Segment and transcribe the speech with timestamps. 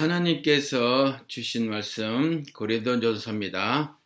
[0.00, 3.98] 하나님께서 주신 말씀 고린도전서입니다.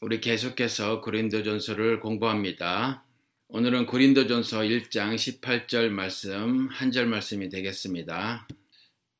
[0.00, 3.04] 우리 계속해서 고린도전서를 공부합니다.
[3.48, 8.48] 오늘은 고린도전서 1장 18절 말씀 한 절 말씀이 되겠습니다.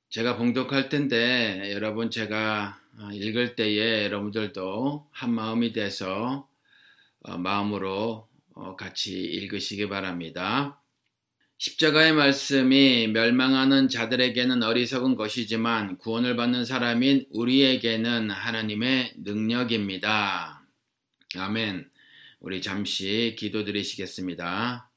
[0.08, 2.80] 제가 봉독할 텐데 여러분 제가
[3.12, 6.48] 읽을 때에 여러분들도 한 마음이 돼서
[7.20, 10.81] 어, 마음으로 어, 같이 읽으시기 바랍니다.
[11.62, 20.66] 십자가의 말씀이 멸망하는 자들에게는 어리석은 것이지만 구원을 받는 사람인 우리에게는 하나님의 능력입니다.
[21.36, 21.88] 아멘.
[22.40, 24.90] 우리 잠시 기도 드리시겠습니다.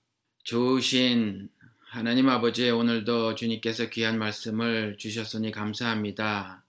[0.43, 1.49] 좋으신
[1.87, 6.65] 하나님 아버지 오늘도 주님께서 귀한 말씀을 주셨으니 감사합니다.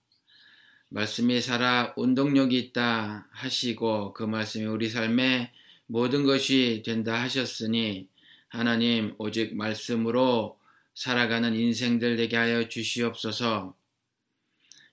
[0.89, 5.51] 말씀이 살아 운동력이 있다 하시고 그 말씀이 우리 삶에
[5.87, 8.07] 모든 것이 된다 하셨으니
[8.49, 10.59] 하나님 오직 말씀으로
[10.93, 13.75] 살아가는 인생들 되게 하여 주시옵소서.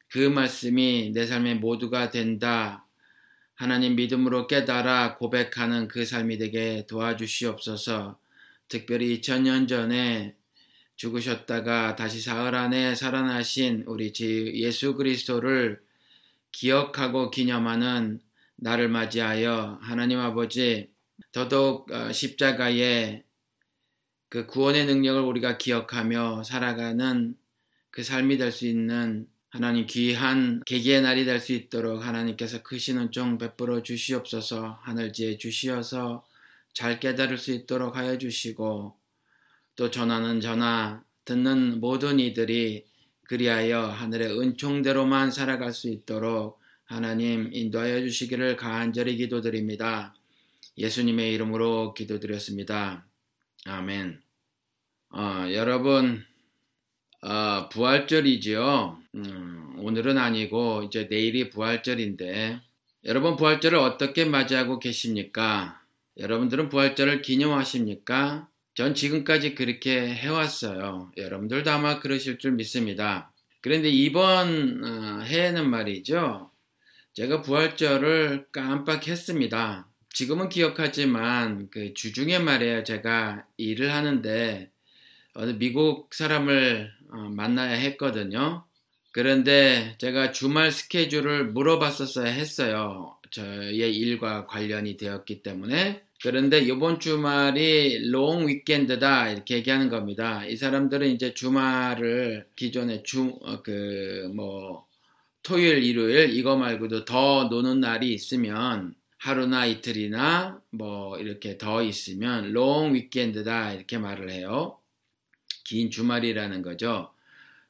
[0.09, 2.87] 그 말씀이 내 삶의 모두가 된다.
[3.55, 8.19] 하나님 믿음으로 깨달아 고백하는 그 삶이 되게 도와주시옵소서.
[8.69, 10.37] 특별히 2000년 전에
[10.97, 14.13] 죽으셨다가 다시 사흘 안에 살아나신 우리
[14.55, 15.83] 예수 그리스도를
[16.53, 18.21] 기억하고 기념하는
[18.57, 20.91] 나를 맞이하여 하나님 아버지
[21.33, 23.25] 더더욱 어, 십자가에
[24.35, 27.37] 그 구원의 능력을 우리가 기억하며 살아가는
[27.93, 33.39] 그 삶이 될 수 있는 하나님 귀한 계기의 날이 될 수 있도록 하나님께서 크신 은총
[33.39, 36.27] 베풀어 주시옵소서 하늘지에 주시어서
[36.73, 38.97] 잘 깨달을 수 있도록 하여 주시고
[39.77, 42.87] 또 전하는 전하 듣는 모든 이들이
[43.29, 50.13] 그리하여 하늘의 은총대로만 살아갈 수 있도록 하나님 인도하여 주시기를 간절히 기도드립니다.
[50.77, 53.07] 예수님의 이름으로 기도드렸습니다.
[53.65, 54.24] 아멘.
[55.17, 56.25] 어, 여러분,
[57.23, 58.99] 어, 부활절이지요.
[59.15, 62.61] 음, 오늘은 아니고 이제 내일이 부활절인데
[63.05, 65.81] 여러분 부활절을 어떻게 맞이하고 계십니까?
[66.19, 68.49] 여러분들은 부활절을 기념하십니까?
[68.75, 71.13] 전 지금까지 그렇게 해왔어요.
[71.17, 73.33] 여러분들도 아마 그러실 줄 믿습니다.
[73.61, 76.51] 그런데 이번 어, 해에는 말이죠.
[77.13, 79.87] 제가 부활절을 깜빡했습니다.
[80.13, 82.83] 지금은 기억하지만 그 주중에 말이에요.
[82.83, 84.74] 제가 일을 하는데
[85.59, 88.65] 미국 사람을 어, 만나야 했거든요.
[89.13, 93.17] 그런데 제가 주말 스케줄을 물어봤었어야 했어요.
[93.31, 96.03] 저의 일과 관련이 되었기 때문에.
[96.23, 100.45] 그런데 이번 주말이 롱 위켄드다 이렇게 얘기하는 겁니다.
[100.47, 104.87] 이 사람들은 이제 주말을 기존에 주 그뭐 어,
[105.43, 112.95] 토요일, 일요일 이거 말고도 더 노는 날이 있으면 하루나 이틀이나 뭐 이렇게 더 있으면 long
[112.95, 114.79] weekend다 이렇게 말을 해요.
[115.65, 117.11] 긴 주말이라는 거죠.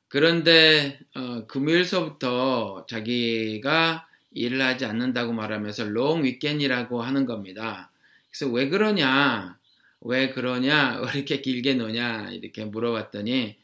[0.09, 7.91] 그런데 어, 금요일서부터 자기가 일을 하지 않는다고 말하면서 long weekend이라고 하는 겁니다.
[8.31, 9.59] 그래서 왜 그러냐?
[10.01, 11.01] 왜 그러냐?
[11.07, 12.31] 왜 이렇게 길게 노냐?
[12.33, 13.57] 이렇게 물어봤더니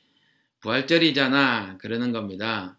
[0.61, 1.79] 부활절이잖아.
[1.79, 2.79] 그러는 겁니다.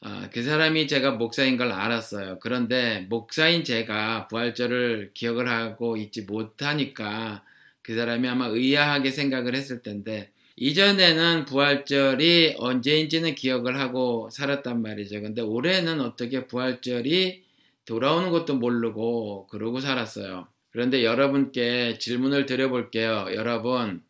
[0.00, 2.38] 어, 그 사람이 제가 목사인 걸 알았어요.
[2.40, 7.44] 그런데 목사인 제가 부활절을 기억을 하고 있지 못하니까
[7.82, 10.30] 그 사람이 아마 의아하게 생각을 했을 텐데
[10.60, 15.22] 이전에는 부활절이 언제인지는 기억을 하고 살았단 말이죠.
[15.22, 17.44] 근데 올해는 어떻게 부활절이
[17.84, 20.48] 돌아오는 것도 모르고 그러고 살았어요.
[20.70, 23.28] 그런데 여러분께 질문을 드려볼게요.
[23.34, 24.02] 여러분,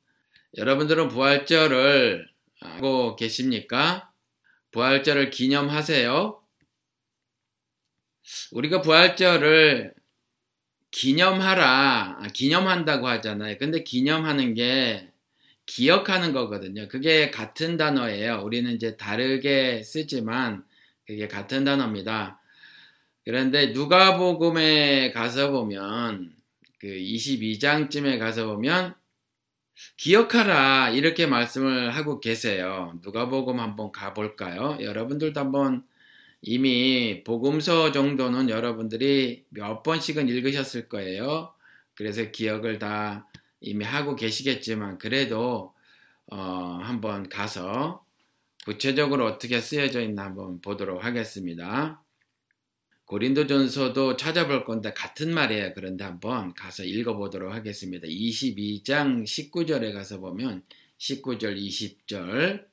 [0.57, 2.27] 여러분들은 부활절을
[2.61, 4.11] 하고 계십니까?
[4.73, 6.43] 부활절을 기념하세요?
[8.53, 9.93] 우리가 부활절을
[10.91, 13.59] 기념하라, 아, 기념한다고 하잖아요.
[13.59, 15.08] 근데 기념하는 게
[15.69, 16.89] 기억하는 거거든요.
[16.89, 18.41] 그게 같은 단어예요.
[18.43, 20.65] 우리는 이제 다르게 쓰지만
[21.07, 22.41] 그게 같은 단어입니다.
[23.25, 26.33] 그런데 누가복음에 가서 보면
[26.81, 28.95] 그 22장쯤에 가서 보면
[29.99, 32.99] 기억하라 이렇게 말씀을 하고 계세요.
[33.05, 34.79] 누가복음 한번 가볼까요?
[34.81, 35.85] 여러분들도 한번
[36.41, 41.53] 이미 복음서 정도는 여러분들이 몇 번씩은 읽으셨을 거예요.
[41.95, 43.28] 그래서 기억을 다
[43.61, 45.75] 이미 하고 계시겠지만 그래도
[46.27, 46.37] 어,
[46.83, 48.05] 한번 가서
[48.65, 52.03] 구체적으로 어떻게 쓰여져 있나 한번 보도록 하겠습니다.
[53.07, 55.73] 고린도전서도 찾아볼 건데 같은 말이에요.
[55.75, 58.07] 그런데 한번 가서 읽어보도록 하겠습니다.
[58.07, 60.63] 22장 19절에 가서 보면
[60.99, 62.67] 19절, 20절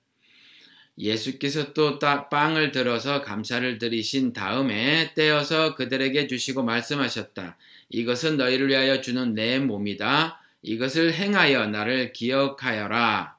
[0.98, 7.58] 예수께서 또 빵을 들어서 감사를 드리신 다음에 떼어서 그들에게 주시고 말씀하셨다.
[7.90, 10.42] 이것은 너희를 위하여 주는 내 몸이다.
[10.66, 13.38] 이것을 행하여 나를 기억하여라.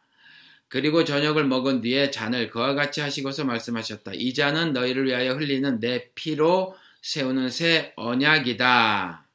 [0.69, 4.12] 그리고 저녁을 먹은 뒤에 잔을 그와 같이 하시고서 말씀하셨다.
[4.14, 9.26] 이 잔은 너희를 위하여 흘리는 내 피로 세우는 새 언약이다.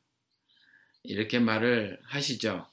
[1.04, 2.66] 이렇게 말을 하시죠.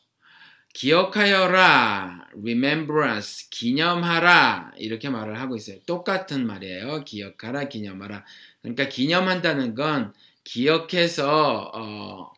[0.74, 5.78] 기억하여라, remembrance, 기념하라, 이렇게 말을 하고 있어요.
[5.86, 7.02] 똑같은 말이에요.
[7.04, 8.24] 기억하라, 기념하라.
[8.62, 10.12] 그러니까 기념한다는 건
[10.44, 12.37] 기억해서, 어,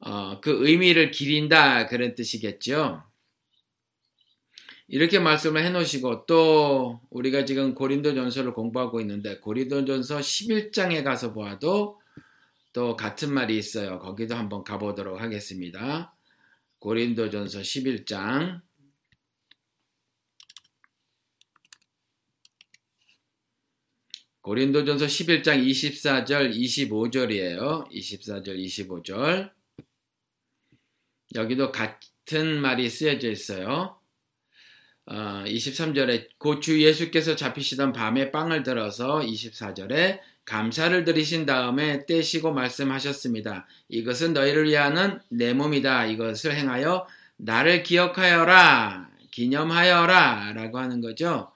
[0.00, 3.02] 어, 그 의미를 기린다, 그런 뜻이겠죠.
[4.86, 11.34] 이렇게 말씀을 해 놓으시고 또 우리가 지금 고린도 전서를 공부하고 있는데 고린도 전서 11장에 가서
[11.34, 12.00] 보아도
[12.72, 13.98] 또 같은 말이 있어요.
[13.98, 16.14] 거기도 한번 가보도록 하겠습니다.
[16.78, 18.62] 고린도 전서 11장
[24.48, 27.90] 고린도전서 11장 24절 25절이에요.
[27.90, 29.57] 24절 25절
[31.34, 33.98] 여기도 같은 말이 쓰여져 있어요.
[35.06, 43.66] 어, 23절에 고주 예수께서 잡히시던 밤에 빵을 들어서 24절에 감사를 드리신 다음에 떼시고 말씀하셨습니다.
[43.88, 46.06] 이것은 너희를 위하는 내 몸이다.
[46.06, 49.10] 이것을 행하여 나를 기억하여라.
[49.30, 50.52] 기념하여라.
[50.54, 51.52] 라고 하는 거죠.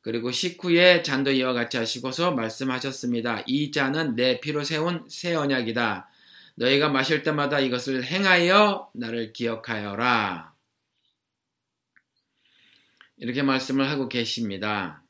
[0.00, 3.44] 그리고 식후에 잔도 이와 같이 하시고서 말씀하셨습니다.
[3.46, 6.08] 이 잔은 내 피로 세운 새 언약이다.
[6.56, 10.54] 너희가 마실 때마다 이것을 행하여 나를 기억하여라.
[13.16, 15.02] 이렇게 말씀을 하고 계십니다.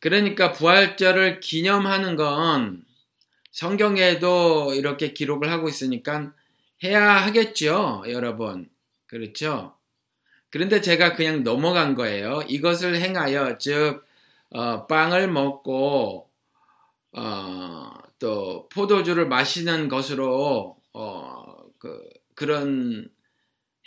[0.00, 2.84] 그러니까 부활절을 기념하는 건
[3.50, 6.32] 성경에도 이렇게 기록을 하고 있으니까
[6.84, 8.70] 해야 하겠죠, 여러분.
[9.06, 9.76] 그렇죠?
[10.50, 12.42] 그런데 제가 그냥 넘어간 거예요.
[12.48, 14.06] 이것을 행하여, 즉,
[14.50, 16.30] 어, 빵을 먹고,
[17.12, 22.00] 어, 또, 포도주를 마시는 것으로, 어, 그,
[22.34, 23.08] 그런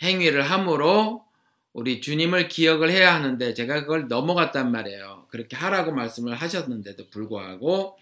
[0.02, 1.24] 행위를 함으로
[1.72, 5.26] 우리 주님을 기억을 해야 하는데 제가 그걸 넘어갔단 말이에요.
[5.30, 7.96] 그렇게 하라고 말씀을 하셨는데도 불구하고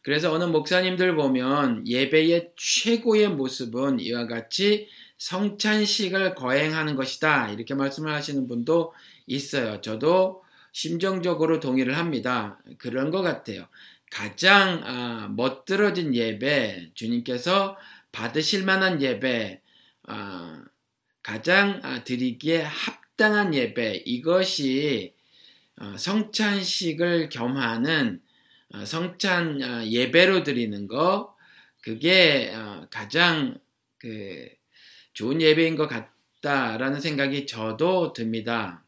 [0.00, 7.50] 그래서 어느 목사님들 보면 예배의 최고의 모습은 이와 같이 성찬식을 거행하는 것이다.
[7.50, 8.92] 이렇게 말씀을 하시는 분도
[9.26, 9.80] 있어요.
[9.80, 10.42] 저도
[10.72, 12.58] 심정적으로 동의를 합니다.
[12.78, 13.66] 그런 것 같아요.
[14.12, 17.76] 가장 아, 멋들어진 예배, 주님께서
[18.12, 19.60] 받으실 만한 예배,
[20.04, 20.64] 아,
[21.22, 25.14] 가장 아, 드리기에 합 합당한 예배, 이것이
[25.80, 28.20] 어, 성찬식을 겸하는
[28.74, 31.36] 어, 성찬 어, 예배로 드리는 거,
[31.82, 32.52] 그게
[32.90, 33.58] 가장
[33.98, 34.48] 그
[35.14, 38.81] 좋은 예배인 것 같다라는 생각이 저도 듭니다.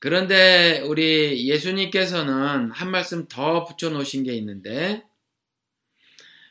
[0.00, 5.04] 그런데 우리 예수님께서는 한 말씀 더 붙여 놓으신 게 있는데,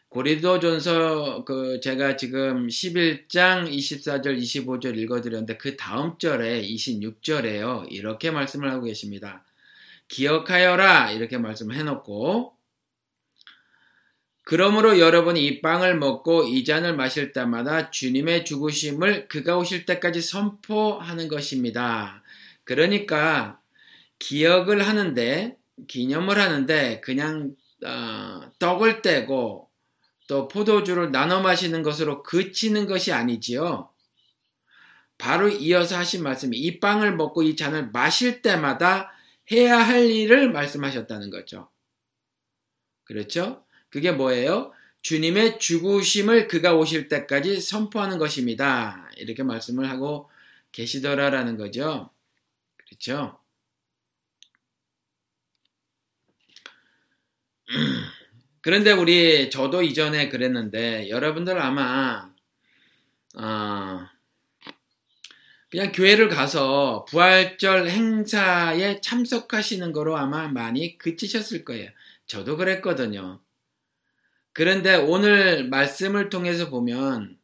[0.09, 7.85] 고리도전서 그 제가 지금 11장 24절 25절 읽어 드렸는데 그 다음 절에 26절에요.
[7.91, 9.45] 이렇게 말씀을 하고 계십니다.
[10.07, 12.53] 기억하여라 이렇게 말씀을 해놓고
[14.43, 21.27] 그러므로 여러분이 이 빵을 먹고 이 잔을 마실 때마다 주님의 죽으심을 그가 오실 때까지 선포하는
[21.27, 22.23] 것입니다.
[22.69, 23.59] 그러니까
[24.19, 25.57] 기억을 하는데
[25.87, 29.71] 기념을 하는데 그냥 어, 떡을 떼고
[30.27, 33.89] 또 포도주를 나눠 마시는 것으로 그치는 것이 아니지요.
[35.17, 39.11] 바로 이어서 하신 말씀이 이 빵을 먹고 이 잔을 마실 때마다
[39.51, 41.71] 해야 할 일을 말씀하셨다는 거죠.
[43.03, 43.65] 그렇죠?
[43.89, 44.73] 그게 뭐예요?
[45.01, 49.09] 주님의 죽으심을 그가 오실 때까지 선포하는 것입니다.
[49.17, 50.29] 이렇게 말씀을 하고
[50.71, 52.11] 계시더라라는 거죠.
[52.99, 53.39] 그렇죠?
[58.61, 62.29] 그런데 우리 저도 이전에 그랬는데 여러분들 아마
[63.35, 64.07] 어,
[65.69, 71.89] 그냥 교회를 가서 부활절 행사에 참석하시는 거로 아마 많이 그치셨을 거예요.
[72.25, 73.39] 저도 그랬거든요.
[74.51, 77.37] 그런데 오늘 말씀을 통해서 보면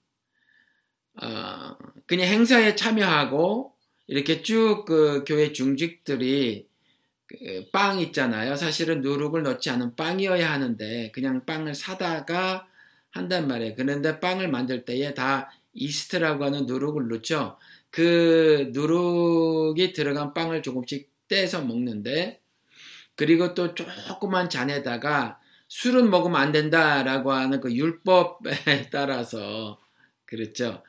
[1.22, 3.75] 어, 그냥 행사에 참여하고
[4.08, 6.68] 이렇게 쭉 그 교회 중직들이
[7.28, 8.56] 그 빵 있잖아요.
[8.56, 12.68] 사실은 누룩을 넣지 않은 빵이어야 하는데 그냥 빵을 사다가
[13.12, 13.76] 한단 말이에요.
[13.76, 17.58] 그런데 빵을 만들 때에 다 이스트라고 하는 누룩을 넣죠.
[17.90, 22.42] 그 누룩이 들어간 빵을 조금씩 떼서 먹는데
[23.16, 29.80] 그리고 또 조그만 잔에다가 술은 먹으면 안 된다라고 하는 그 율법에 따라서
[30.26, 30.84] 그렇죠.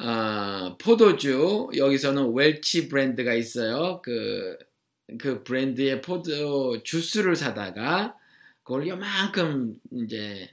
[0.00, 4.00] 어, 포도주 여기서는 웰치 브랜드가 있어요.
[4.02, 8.16] 그그 브랜드의 포도 주스를 사다가
[8.62, 10.50] 그걸 요만큼 이제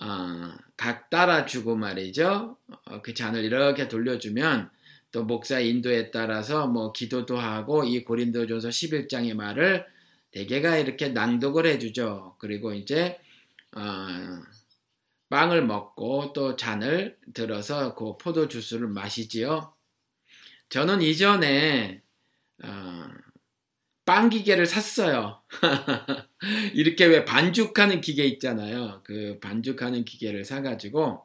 [0.00, 2.56] 어, 각 따라주고 말이죠.
[2.84, 4.70] 어, 그 잔을 이렇게 돌려주면
[5.12, 9.84] 또 목사 인도에 따라서 뭐 기도도 하고 이 고린도전서 11장의 말을
[10.30, 12.36] 대개가 이렇게 낭독을 해주죠.
[12.38, 13.18] 그리고 이제
[13.72, 13.80] 어,
[15.30, 19.72] 빵을 먹고 또 잔을 들어서 그 포도 주스를 마시지요.
[20.68, 22.02] 저는 이전에
[22.62, 23.06] 어,
[24.04, 25.40] 빵 기계를 샀어요.
[26.74, 29.02] 이렇게 왜 반죽하는 기계 있잖아요.
[29.04, 31.22] 그 반죽하는 기계를 사가지고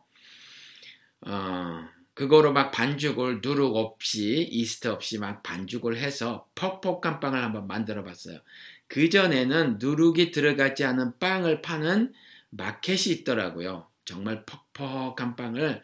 [1.21, 1.83] 어,
[2.13, 8.39] 그거로 막 반죽을 누룩 없이 이스트 없이 막 반죽을 해서 퍽퍽한 빵을 한번 만들어 봤어요.
[8.87, 12.13] 그 전에는 누룩이 들어가지 않은 빵을 파는
[12.51, 13.87] 마켓이 있더라고요.
[14.05, 15.83] 정말 퍽퍽한 빵을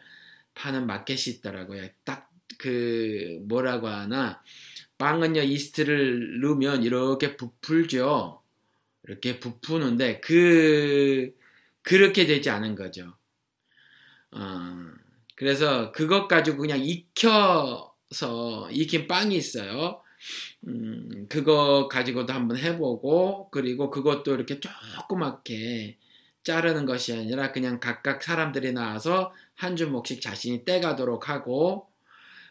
[0.54, 1.88] 파는 마켓이 있더라고요.
[2.04, 4.40] 딱 그 뭐라고 하나
[4.98, 8.40] 빵은요 이스트를 넣으면 이렇게 부풀죠.
[9.04, 11.34] 이렇게 부푸는데 그
[11.82, 13.16] 그렇게 되지 않은 거죠.
[14.30, 14.38] 어,
[15.34, 20.00] 그래서 그것 가지고 그냥 익혀서 익힌 빵이 있어요.
[20.68, 25.98] 음, 그거 가지고도 한번 해보고 그리고 그것도 이렇게 조그맣게
[26.44, 31.88] 자르는 것이 아니라 그냥 각각 사람들이 나와서 한 주먹씩 자신이 떼가도록 하고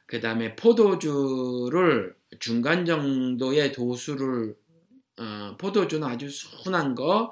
[0.06, 4.56] 그 다음에 포도주를 중간 정도의 도수를
[5.20, 7.32] 어, 포도주는 아주 순한 거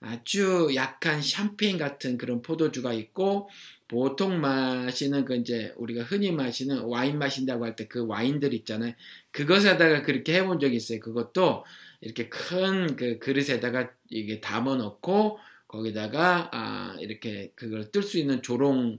[0.00, 3.48] 아주 약한 샴페인 같은 그런 포도주가 있고
[3.88, 8.94] 보통 마시는 그 이제 우리가 흔히 마시는 와인 마신다고 할 때 그 와인들 있잖아요.
[9.32, 11.00] 그것에다가 그렇게 해본 적이 있어요.
[11.00, 11.64] 그것도
[12.00, 15.38] 이렇게 큰 그 그릇에다가 이게 담아 놓고
[15.68, 18.98] 거기다가 아 이렇게 그걸 뜰 수 있는 조롱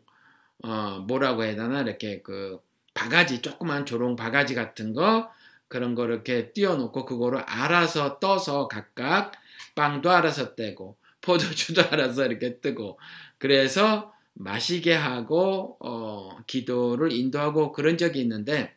[0.63, 1.81] 어 뭐라고 해야 되나?
[1.81, 2.59] 이렇게 그
[2.93, 5.31] 바가지 조그만 조롱 바가지 같은 거
[5.67, 9.33] 그런 거 이렇게 띄워놓고 그거를 알아서 떠서 각각
[9.75, 12.99] 빵도 알아서 떼고 포도주도 알아서 이렇게 뜨고
[13.37, 18.73] 그래서 마시게 하고 어, 기도를 인도하고 그런 적이 있는데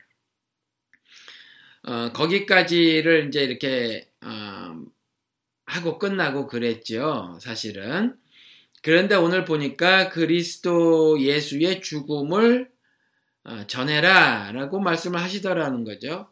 [1.84, 4.28] 어, 거기까지를 이제 이렇게 어,
[5.72, 8.16] 하고 끝나고 그랬죠 사실은
[8.82, 12.68] 그런데 오늘 보니까 그리스도 예수의 죽음을
[13.44, 16.30] 어, 전해라 라고 말씀을 하시더라는 거죠.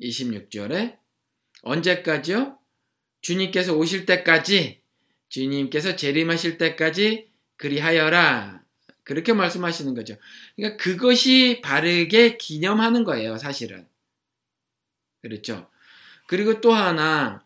[0.00, 0.98] 26절에.
[1.62, 2.58] 언제까지요?
[3.20, 4.82] 주님께서 오실 때까지,
[5.28, 8.62] 주님께서 재림하실 때까지 그리하여라.
[9.02, 10.16] 그렇게 말씀하시는 거죠.
[10.56, 13.88] 그러니까 그것이 바르게 기념하는 거예요, 사실은.
[15.22, 15.68] 그렇죠.
[16.26, 17.44] 그리고 또 하나,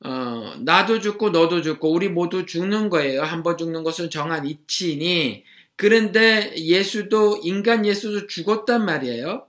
[0.00, 3.22] 어, 나도 죽고 너도 죽고 우리 모두 죽는 거예요.
[3.22, 5.44] 한번 죽는 것은 정한 이치니
[5.76, 9.46] 그런데 예수도 인간 예수도 죽었단 말이에요.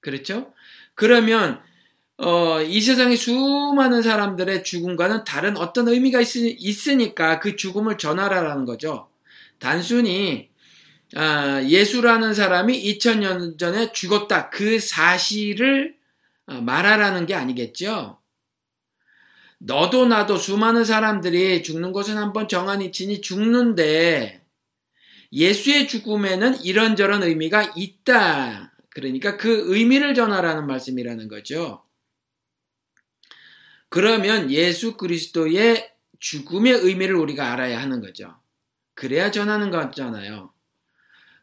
[0.00, 0.52] 그렇죠?
[0.94, 1.60] 그러면
[2.18, 9.08] 어, 이 세상의 수많은 사람들의 죽음과는 다른 어떤 의미가 있, 으니까그 죽음을 전하라라는 거죠.
[9.58, 10.50] 단순히
[11.14, 15.96] 아, 예수라는 사람이 2000년 전에 죽었다 그 사실을
[16.46, 18.21] 아, 말하라는 게 아니겠죠.
[19.64, 24.44] 너도 나도 수많은 사람들이 죽는 것은 한번 정한 이치니 죽는데
[25.32, 28.74] 예수의 죽음에는 이런저런 의미가 있다.
[28.90, 31.84] 그러니까 그 의미를 전하라는 말씀이라는 거죠.
[33.88, 38.34] 그러면 예수 그리스도의 죽음의 의미를 우리가 알아야 하는 거죠.
[38.94, 40.52] 그래야 전하는 거잖아요.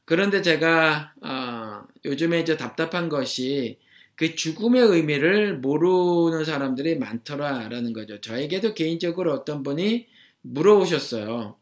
[0.03, 3.79] 그런데 제가 어, 요즘에 이제 답답한 것이
[4.19, 8.19] 그 죽음의 의미를 모르는 사람들이 많더라라는 거죠.
[8.19, 10.07] 저에게도 개인적으로 어떤 분이
[10.41, 11.55] 물어오셨어요.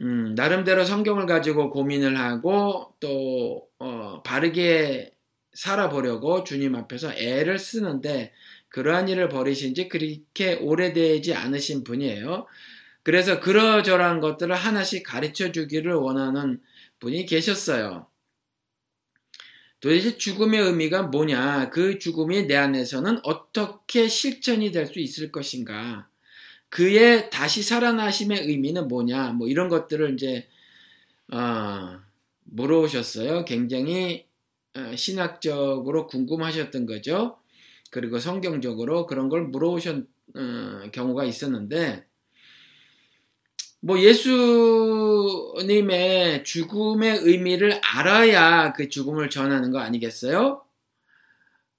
[0.00, 5.14] 음, 나름대로 성경을 가지고 고민을 하고 또 어, 바르게
[5.52, 8.32] 살아보려고 주님 앞에서 애를 쓰는데
[8.68, 12.46] 그러한 일을 벌이신 지 그렇게 오래되지 않으신 분이에요.
[13.02, 16.60] 그래서 그러저러한 것들을 하나씩 가르쳐 주기를 원하는
[17.00, 18.06] 분이 계셨어요.
[19.84, 21.68] 도대체 죽음의 의미가 뭐냐?
[21.68, 26.08] 그 죽음이 내 안에서는 어떻게 실천이 될 수 있을 것인가?
[26.70, 29.32] 그의 다시 살아나심의 의미는 뭐냐?
[29.32, 30.48] 뭐 이런 것들을 이제
[31.30, 32.00] 어,
[32.44, 33.44] 물어오셨어요.
[33.44, 34.24] 굉장히
[34.74, 37.36] 어, 신학적으로 궁금하셨던 거죠.
[37.90, 42.06] 그리고 성경적으로 그런 걸 물어오신 어, 경우가 있었는데
[43.84, 44.00] 뭐
[45.60, 50.64] 예수님의 죽음의 의미를 알아야 그 죽음을 전하는 거 아니겠어요?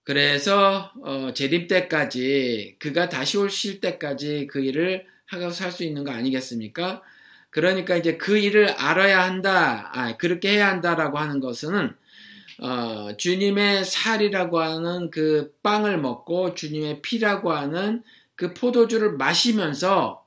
[0.04, 7.02] 그래서 어, 재림 때까지 그가 다시 오실 때까지 그 일을 하고 살수 있는 거 아니겠습니까?
[7.50, 11.96] 그러니까 이제 그 일을 알아야 한다, 아, 그렇게 해야 한다라고 하는 것은
[12.60, 18.04] 어, 주님의 살이라고 하는 그 빵을 먹고 주님의 피라고 하는
[18.36, 20.25] 그 포도주를 마시면서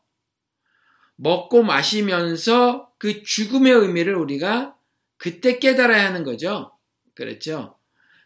[1.19, 4.75] 먹고 마시면서 그 죽음의 의미를 우리가
[5.17, 6.73] 그때 깨달아야 하는 거죠.
[7.15, 7.77] 그렇죠?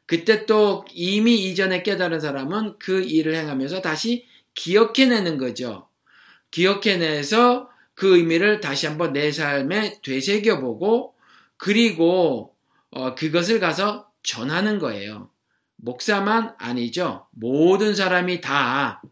[0.06, 5.88] 그때 또 이미 이전에 깨달은 사람은 그 일을 행하면서 다시 기억해내는 거죠.
[6.50, 11.14] 기억해내서 그 의미를 다시 한번 내 삶에 되새겨보고
[11.56, 12.54] 그리고
[12.90, 15.30] 어, 그것을 가서 전하는 거예요.
[15.76, 17.26] 목사만 아니죠.
[17.30, 19.02] 모든 사람이 다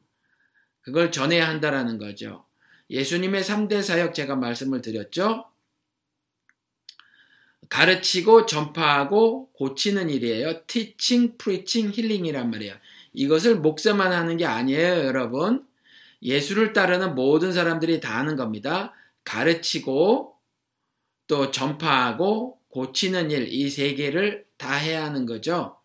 [0.83, 2.45] 그걸 전해야 한다라는 거죠.
[2.90, 5.47] 예수님의 3대 사역 제가 말씀을 드렸죠.
[7.68, 10.66] 가르치고 전파하고 고치는 일이에요.
[10.66, 12.75] teaching, preaching, healing이란 말이에요.
[13.12, 15.64] 이것을 목사만 하는 게 아니에요, 여러분.
[16.23, 18.92] 예수를 따르는 모든 사람들이 다 하는 겁니다.
[19.25, 20.35] 가르치고
[21.28, 25.76] 또 전파하고 고치는 일, 이 세 개를 다 해야 하는 거죠.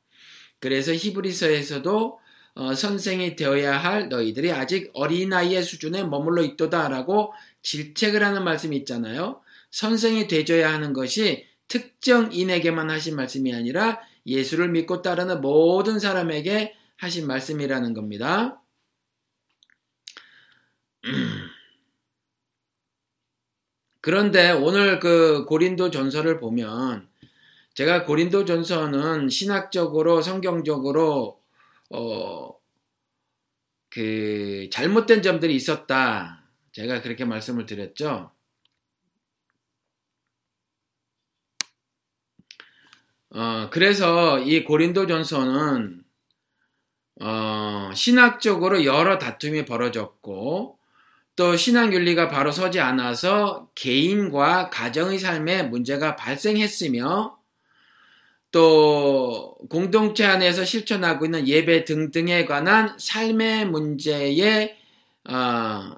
[0.60, 2.20] 그래서 히브리서에서도
[2.56, 9.42] 어, 선생이 되어야 할 너희들이 아직 어린아이의 수준에 머물러 있도다라고 질책을 하는 말씀이 있잖아요.
[9.72, 17.94] 선생이 되줘야 하는 것이 특정인에게만 하신 말씀이 아니라 예수를 믿고 따르는 모든 사람에게 하신 말씀이라는
[17.94, 18.62] 겁니다.
[24.00, 27.10] 그런데 오늘 그 고린도 전서를 보면
[27.74, 31.44] 제가 고린도 전서는 신학적으로 성경적으로
[31.90, 32.56] 어
[33.96, 36.44] 그 잘못된 점들이 있었다.
[36.74, 38.30] 제가 그렇게 말씀을 드렸죠.
[43.30, 46.04] 어, 그래서 이 고린도 전서는
[47.22, 50.78] 어, 신학적으로 여러 다툼이 벌어졌고
[51.38, 57.35] 또 신앙 윤리가 바로 서지 않아서 개인과 가정의 삶에 문제가 발생했으며
[58.56, 64.78] 또 공동체 안에서 실천하고 있는 예배 등등에 관한 삶의 문제에
[65.26, 65.98] 어,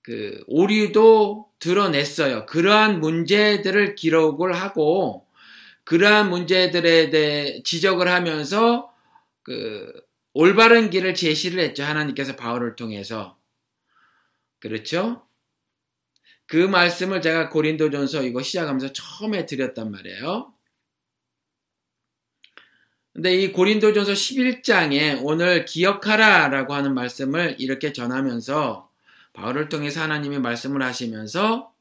[0.00, 2.46] 그 오류도 드러냈어요.
[2.46, 5.26] 그러한 문제들을 기록을 하고
[5.84, 8.90] 그러한 문제들에 대해 지적을 하면서
[9.42, 9.92] 그
[10.32, 11.84] 올바른 길을 제시를 했죠.
[11.84, 13.36] 하나님께서 바울을 통해서.
[14.58, 15.26] 그렇죠?
[16.46, 20.53] 그 말씀을 제가 고린도전서 이거 시작하면서 처음에 드렸단 말이에요.
[23.14, 28.90] 근데 이 고린도전서 11장에 오늘 기억하라 라고 하는 말씀을 이렇게 전하면서
[29.32, 31.72] 바울을 통해서 하나님이 말씀을 하시면서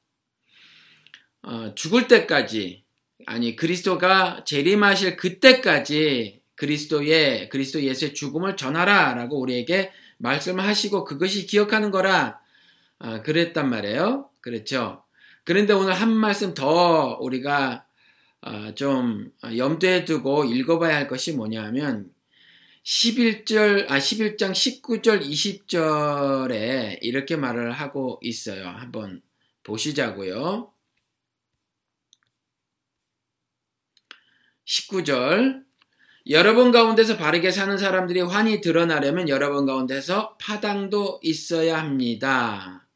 [1.42, 2.84] 어, 죽을 때까지
[3.26, 12.40] 아니 그리스도가 재림하실 그때까지 그리스도의 그리스도 예수의 죽음을 전하라라고 우리에게 말씀하시고 그것이 기억하는 거라
[13.00, 14.30] 어, 그랬단 말이에요.
[14.40, 15.04] 그렇죠.
[15.46, 17.83] 그런데 오늘 한 말씀 더 우리가 어,
[18.76, 22.12] 좀 염두에 두고 읽어봐야 할 것이 뭐냐면
[22.84, 28.68] 11절, 아, 11장 19절, 20절에 이렇게 말을 하고 있어요.
[28.68, 29.22] 한번
[29.64, 30.74] 보시자고요.
[34.66, 35.64] 19절.
[36.30, 42.88] 여러분 가운데서 바르게 사는 사람들이 환히 드러나려면 여러분 가운데서 파당도 있어야 합니다.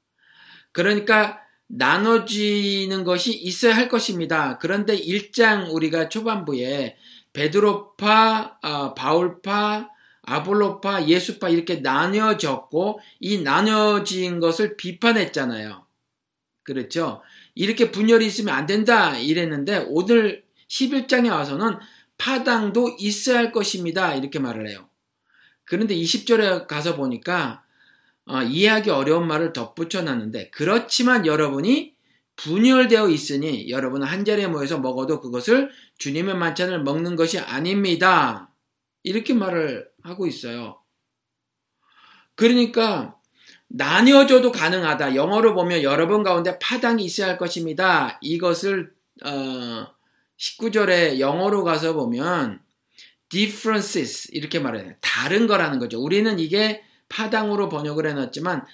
[0.71, 4.57] 그러니까 나눠지는 것이 있어야 할 것입니다.
[4.57, 6.97] 그런데 1장 우리가 초반부에
[7.33, 9.89] 베드로파, 아, 바울파,
[10.23, 15.85] 아볼로파, 예수파 이렇게 나뉘어졌고 이 나뉘어진 것을 비판했잖아요.
[16.63, 17.21] 그렇죠?
[17.55, 21.77] 이렇게 분열이 있으면 안 된다 이랬는데 오늘 11장에 와서는
[22.17, 24.15] 파당도 있어야 할 것입니다.
[24.15, 24.89] 이렇게 말을 해요.
[25.63, 27.63] 그런데 20절에 가서 보니까
[28.27, 31.95] 어, 이해하기 어려운 말을 덧붙여 놨는데 그렇지만 여러분이
[32.35, 38.51] 분열되어 있으니 여러분은 한 자리에 모여서 먹어도 그것을 주님의 만찬을 먹는 것이 아닙니다.
[39.03, 40.79] 이렇게 말을 하고 있어요.
[42.35, 43.17] 그러니까
[43.69, 45.15] 나뉘어져도 가능하다.
[45.15, 48.19] 영어로 보면 여러분 가운데 파당이 있어야 할 것입니다.
[48.21, 48.93] 이것을
[49.25, 49.87] 어,
[50.37, 52.61] 19절에 영어로 가서 보면
[53.29, 54.93] differences 이렇게 말해요.
[55.01, 55.99] 다른 거라는 거죠.
[55.99, 58.65] 우리는 이게 파당으로 번역을 해놨지만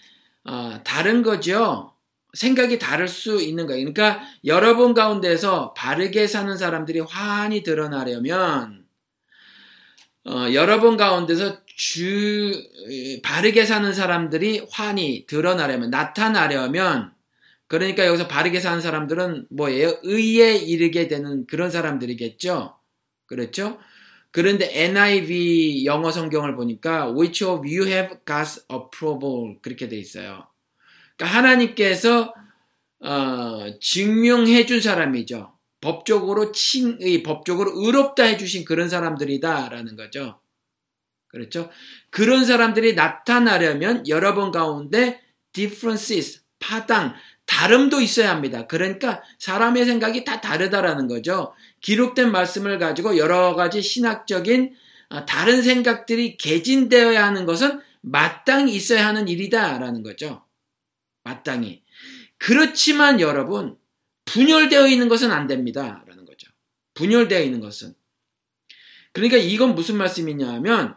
[0.45, 1.93] 어, 다른 거죠.
[2.33, 3.91] 생각이 다를 수 있는 거예요.
[3.91, 8.85] 그러니까 여러분 가운데서 바르게 사는 사람들이 환히 드러나려면
[10.25, 12.53] 어, 여러분 가운데서 주
[13.23, 17.11] 바르게 사는 사람들이 환히 드러나려면 나타나려면
[17.67, 19.97] 그러니까 여기서 바르게 사는 사람들은 뭐예요?
[20.03, 22.77] 의에 이르게 되는 그런 사람들이겠죠.
[23.25, 23.79] 그렇죠?
[24.33, 30.47] 그런데 NIV 영어 성경을 보니까 which of you have God's approval 그렇게 돼 있어요.
[31.15, 32.33] 그러니까 하나님께서
[32.99, 35.53] 어, 증명해 준 사람이죠.
[35.81, 40.39] 법적으로 칭의, 법적으로 의롭다 해 주신 그런 사람들이다라는 거죠.
[41.27, 41.69] 그렇죠?
[42.09, 47.13] 그런 사람들이 나타나려면 여러분 가운데 differences, 파당,
[47.45, 48.67] 다름도 있어야 합니다.
[48.67, 51.53] 그러니까 사람의 생각이 다 다르다라는 거죠.
[51.81, 54.75] 기록된 말씀을 가지고 여러 가지 신학적인
[55.09, 60.45] 어, 다른 생각들이 개진되어야 하는 것은 마땅히 있어야 하는 일이다라는 거죠.
[61.23, 61.83] 마땅히.
[62.37, 63.77] 그렇지만 여러분,
[64.25, 66.03] 분열되어 있는 것은 안 됩니다.
[66.07, 66.49] 라는 거죠.
[66.95, 67.93] 분열되어 있는 것은.
[69.13, 70.95] 그러니까 이건 무슨 말씀이냐 하면,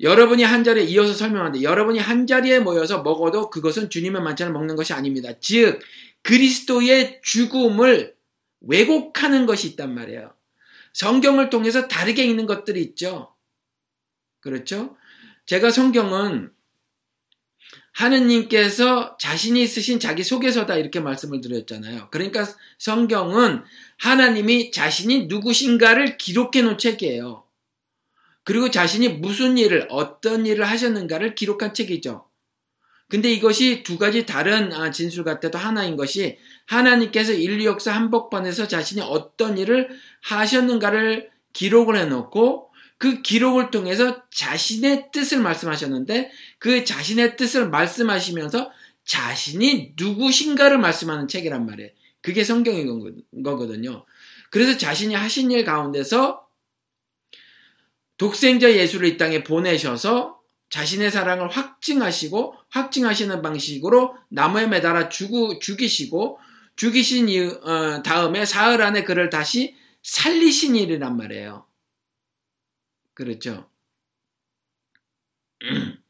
[0.00, 4.92] 여러분이 한 자리에 이어서 설명하는데, 여러분이 한 자리에 모여서 먹어도 그것은 주님의 만찬을 먹는 것이
[4.92, 5.30] 아닙니다.
[5.40, 5.80] 즉,
[6.22, 8.14] 그리스도의 죽음을
[8.60, 10.34] 왜곡하는 것이 있단 말이에요.
[10.92, 13.34] 성경을 통해서 다르게 읽는 것들이 있죠.
[14.40, 14.96] 그렇죠?
[15.46, 16.50] 제가 성경은
[17.92, 22.08] 하느님께서 자신이 쓰신 자기 소개서다 이렇게 말씀을 드렸잖아요.
[22.10, 22.46] 그러니까
[22.78, 23.64] 성경은
[23.98, 27.47] 하나님이 자신이 누구신가를 기록해 놓은 책이에요.
[28.48, 32.24] 그리고 자신이 무슨 일을, 어떤 일을 하셨는가를 기록한 책이죠.
[33.06, 39.02] 근데 이것이 두 가지 다른 아, 진술 같아도 하나인 것이 하나님께서 인류 역사 한복판에서 자신이
[39.02, 39.90] 어떤 일을
[40.22, 48.70] 하셨는가를 기록을 해놓고 그 기록을 통해서 자신의 뜻을 말씀하셨는데 그 자신의 뜻을 말씀하시면서
[49.04, 51.90] 자신이 누구신가를 말씀하는 책이란 말이에요.
[52.22, 54.06] 그게 성경인 거거든요.
[54.48, 56.47] 그래서 자신이 하신 일 가운데서
[58.18, 60.38] 독생자 예수를 이 땅에 보내셔서
[60.70, 66.38] 자신의 사랑을 확증하시고 확증하시는 방식으로 나무에 매달아 죽우, 죽이시고
[66.76, 71.66] 죽이신 이후, 어, 다음에 사흘 안에 그를 다시 살리신 일이란 말이에요.
[73.14, 73.68] 그렇죠.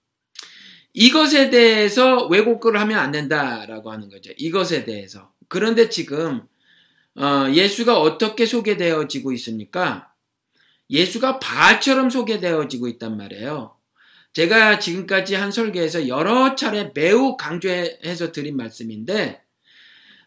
[0.92, 4.32] 이것에 대해서 왜곡을 하면 안 된다라고 하는 거죠.
[4.36, 5.32] 이것에 대해서.
[5.48, 6.46] 그런데 지금
[7.14, 10.07] 어, 예수가 어떻게 소개되어지고 있습니까?
[10.90, 13.74] 예수가 바알처럼 소개되어지고 있단 말이에요.
[14.32, 19.42] 제가 지금까지 한 설계에서 여러 차례 매우 강조해서 드린 말씀인데,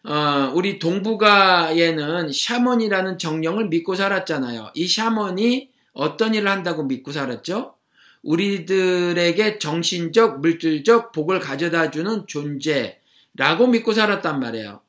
[0.04, 4.72] 어, 우리 동북아에는 샤먼이라는 정령을 믿고 살았잖아요.
[4.74, 7.74] 이 샤먼이 어떤 일을 한다고 믿고 살았죠?
[8.22, 14.80] 우리들에게 정신적, 물질적 복을 가져다 주는 존재라고 믿고 살았단 말이에요.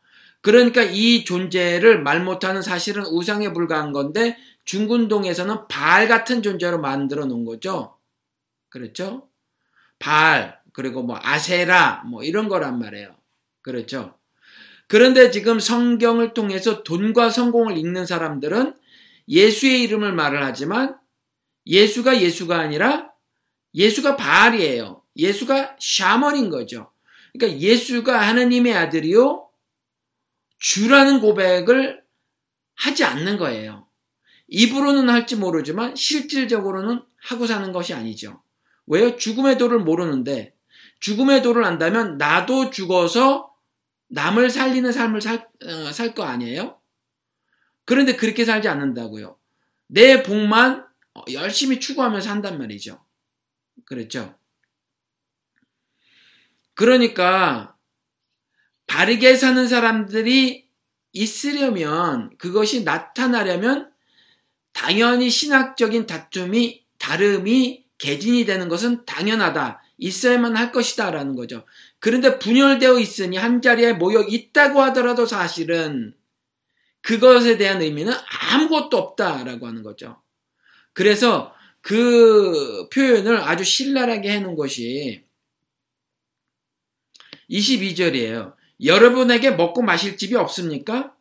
[0.42, 7.46] 그러니까 이 존재를 말 못하는 사실은 우상에 불과한 건데 중군동에서는 발 같은 존재로 만들어 놓은
[7.46, 7.98] 거죠.
[8.70, 9.30] 그렇죠?
[10.00, 13.16] 발, 그리고 뭐 아세라, 뭐 이런 거란 말이에요.
[13.62, 14.18] 그렇죠?
[14.88, 18.76] 그런데 지금 성경을 통해서 돈과 성공을 읽는 사람들은
[19.28, 20.98] 예수의 이름을 말을 하지만
[21.66, 23.12] 예수가 예수가 아니라
[23.74, 25.02] 예수가 바알이에요.
[25.16, 26.92] 예수가 샤먼인 거죠.
[27.32, 29.50] 그러니까 예수가 하나님의 아들이요
[30.60, 32.04] 주라는 고백을
[32.76, 33.88] 하지 않는 거예요.
[34.54, 38.44] 입으로는 할지 모르지만 실질적으로는 하고 사는 것이 아니죠.
[38.86, 39.18] 왜요?
[39.18, 40.56] 죽음의 도를 모르는데
[41.00, 43.52] 죽음의 도를 안다면 나도 죽어서
[44.10, 46.80] 남을 살리는 삶을 살살거 어, 아니에요?
[47.86, 49.40] 그런데 그렇게 살지 않는다고요.
[49.88, 50.86] 내 복만
[51.32, 53.04] 열심히 추구하면서 한단 말이죠.
[53.86, 54.38] 그렇죠?
[56.76, 57.76] 그러니까
[58.86, 60.70] 바르게 사는 사람들이
[61.12, 63.93] 있으려면 그것이 나타나려면
[64.74, 69.82] 당연히 신학적인 다툼이 다름이 개진이 되는 것은 당연하다.
[69.98, 71.12] 있어야만 할 것이다.
[71.12, 71.66] 라는 거죠.
[72.00, 76.14] 그런데 분열되어 있으니 한 자리에 모여 있다고 하더라도 사실은
[77.02, 78.14] 그것에 대한 의미는
[78.52, 80.22] 아무것도 없다라고 하는 거죠.
[80.94, 85.24] 그래서 그 표현을 아주 신랄하게 해놓은 것이
[87.50, 88.56] 22절이에요.
[88.84, 91.16] 여러분에게 먹고 마실 집이 없습니까?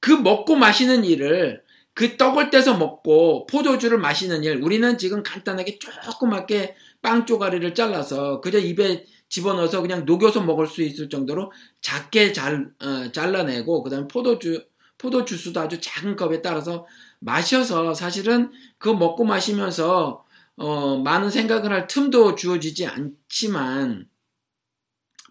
[0.00, 1.62] 그 먹고 마시는 일을
[2.00, 8.58] 그 떡을 떼서 먹고 포도주를 마시는 일 우리는 지금 간단하게 조그맣게 빵 쪼가리를 잘라서 그저
[8.58, 14.64] 입에 집어넣어서 그냥 녹여서 먹을 수 있을 정도로 작게 잘 어, 잘라내고 그 다음에 포도주
[14.96, 16.86] 포도 주스도 아주 작은 컵에 따라서
[17.18, 20.24] 마셔서 사실은 그거 먹고 마시면서
[20.56, 24.08] 어, 많은 생각을 할 틈도 주어지지 않지만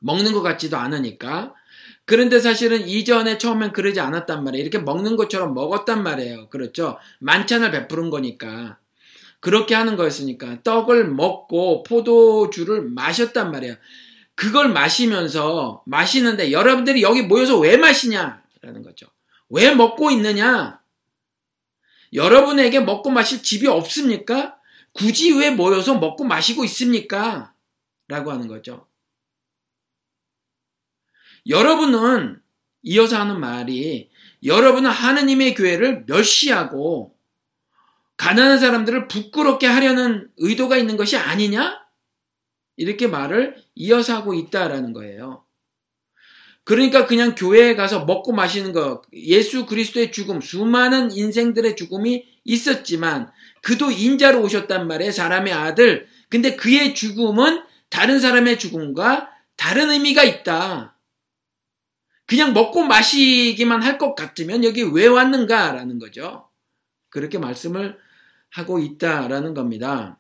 [0.02, 1.56] 먹는 것 같지도 않으니까
[2.10, 4.64] 그런데 사실은 이전에 처음엔 그러지 않았단 말이에요.
[4.64, 6.50] 이렇게 먹는 것처럼 먹었단 말이에요.
[6.50, 6.98] 그렇죠?
[7.20, 8.80] 만찬을 베푸는 거니까.
[9.40, 13.76] 그렇게 하는 거였으니까 떡을 먹고 포도주를 마셨단 말이에요.
[14.34, 19.06] 그걸 마시면서 마시는데 여러분들이 여기 모여서 왜 마시냐라는 거죠.
[19.50, 20.82] 왜 먹고 있느냐?
[22.14, 24.56] 여러분에게 먹고 마실 집이 없습니까?
[24.94, 27.54] 굳이 왜 모여서 먹고 마시고 있습니까?
[28.08, 28.89] 라고 하는 거죠.
[31.48, 32.40] 여러분은
[32.84, 34.10] 이어서 하는 말이
[34.44, 37.16] 여러분은 하느님의 교회를 멸시하고
[38.18, 41.80] 가난한 사람들을 부끄럽게 하려는 의도가 있는 것이 아니냐?
[42.76, 45.46] 이렇게 말을 이어서 하고 있다라는 거예요.
[46.66, 53.90] 그러니까 그냥 교회에 가서 먹고 마시는 거, 예수 그리스도의 죽음, 수많은 인생들의 죽음이 있었지만, 그도
[53.90, 55.12] 인자로 오셨단 말이에요.
[55.12, 56.08] 사람의 아들.
[56.30, 60.96] 근데 그의 죽음은 다른 사람의 죽음과 다른 의미가 있다.
[62.30, 66.48] 그냥 먹고 마시기만 할 것 같으면 여기 왜 왔는가라는 거죠.
[67.10, 67.98] 그렇게 말씀을
[68.52, 70.20] 하고 있다라는 겁니다.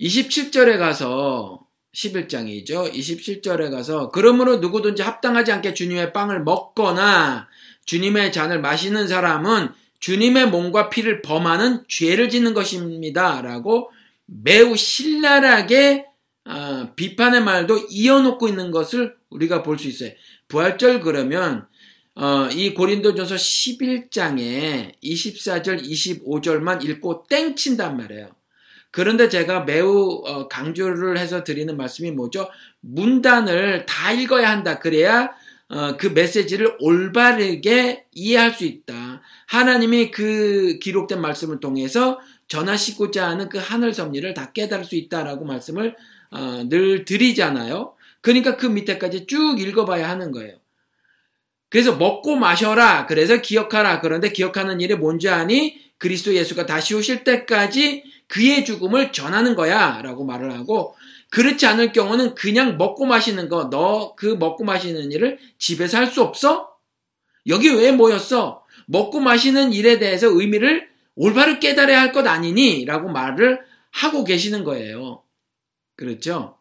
[0.00, 2.92] 27절에 가서 11장이죠.
[2.92, 7.48] 27절에 가서 그러므로 누구든지 합당하지 않게 주님의 빵을 먹거나
[7.84, 9.68] 주님의 잔을 마시는 사람은
[10.00, 13.42] 주님의 몸과 피를 범하는 죄를 짓는 것입니다.
[13.42, 13.92] 라고
[14.26, 16.06] 매우 신랄하게
[16.46, 20.10] 어, 비판의 말도 이어놓고 있는 것을 우리가 볼 수 있어요.
[20.48, 21.66] 부활절 그러면
[22.14, 28.30] 어, 이 고린도전서 11장에 24절, 25절만 읽고 땡친단 말이에요.
[28.90, 32.48] 그런데 제가 매우 어, 강조를 해서 드리는 말씀이 뭐죠?
[32.80, 34.80] 문단을 다 읽어야 한다.
[34.80, 35.30] 그래야
[35.68, 39.22] 어, 그 메시지를 올바르게 이해할 수 있다.
[39.46, 45.94] 하나님이 그 기록된 말씀을 통해서 전하시고자 하는 그 하늘 섭리를 다 깨달을 수 있다라고 말씀을
[46.32, 47.94] 어, 늘 드리잖아요.
[48.22, 50.58] 그러니까 그 밑에까지 쭉 읽어봐야 하는 거예요.
[51.68, 53.06] 그래서 먹고 마셔라.
[53.06, 54.00] 그래서 기억하라.
[54.00, 55.80] 그런데 기억하는 일이 뭔지 아니?
[55.98, 60.00] 그리스도 예수가 다시 오실 때까지 그의 죽음을 전하는 거야.
[60.02, 60.96] 라고 말을 하고,
[61.30, 66.22] 그렇지 않을 경우는 그냥 먹고 마시는 거, 너 그 먹고 마시는 일을 집에서 할 수
[66.22, 66.70] 없어?
[67.46, 68.64] 여기 왜 모였어?
[68.86, 72.84] 먹고 마시는 일에 대해서 의미를 올바로 깨달아야 할 것 아니니?
[72.84, 73.60] 라고 말을
[73.92, 75.22] 하고 계시는 거예요.
[75.96, 76.59] 그렇죠?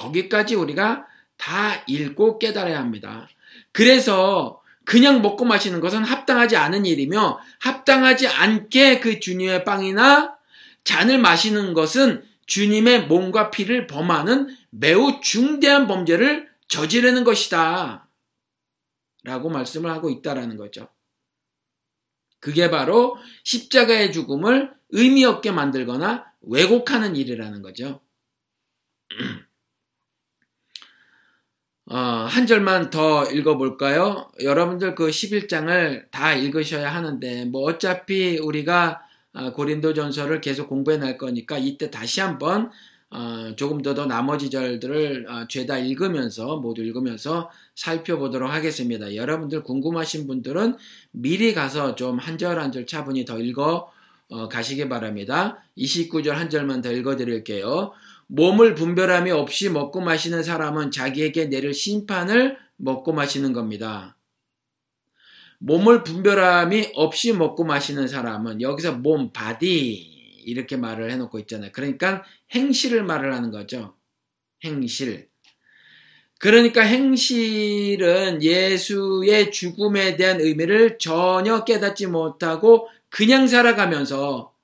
[0.00, 3.28] 거기까지 우리가 다 읽고 깨달아야 합니다.
[3.72, 10.36] 그래서 그냥 먹고 마시는 것은 합당하지 않은 일이며 합당하지 않게 그 주님의 빵이나
[10.84, 18.08] 잔을 마시는 것은 주님의 몸과 피를 범하는 매우 중대한 범죄를 저지르는 것이다.
[19.22, 20.88] 라고 말씀을 하고 있다라는 거죠.
[22.40, 28.00] 그게 바로 십자가의 죽음을 의미 없게 만들거나 왜곡하는 일이라는 거죠.
[31.92, 34.30] 어, 한 절만 더 읽어볼까요?
[34.40, 41.18] 여러분들 그 11장을 다 읽으셔야 하는데, 뭐 어차피 우리가 어, 고린도 전서를 계속 공부해 날
[41.18, 42.70] 거니까 이때 다시 한번
[43.10, 49.16] 어, 조금 더 더 나머지 절들을 어, 죄다 읽으면서 모두 읽으면서 살펴보도록 하겠습니다.
[49.16, 50.76] 여러분들 궁금하신 분들은
[51.10, 53.90] 미리 가서 좀 한 절 한 절 차분히 더 읽어
[54.30, 55.58] 어, 가시기 바랍니다.
[55.76, 57.92] 29절 한 절만 더 읽어 드릴게요.
[58.32, 64.16] 몸을 분별함이 없이 먹고 마시는 사람은 자기에게 내릴 심판을 먹고 마시는 겁니다.
[65.58, 69.68] 몸을 분별함이 없이 먹고 마시는 사람은 여기서 몸, body
[70.44, 71.70] 이렇게 말을 해놓고 있잖아요.
[71.72, 72.22] 그러니까
[72.54, 73.96] 행실을 말을 하는 거죠.
[74.64, 75.28] 행실.
[76.38, 84.54] 그러니까 행실은 예수의 죽음에 대한 의미를 전혀 깨닫지 못하고 그냥 살아가면서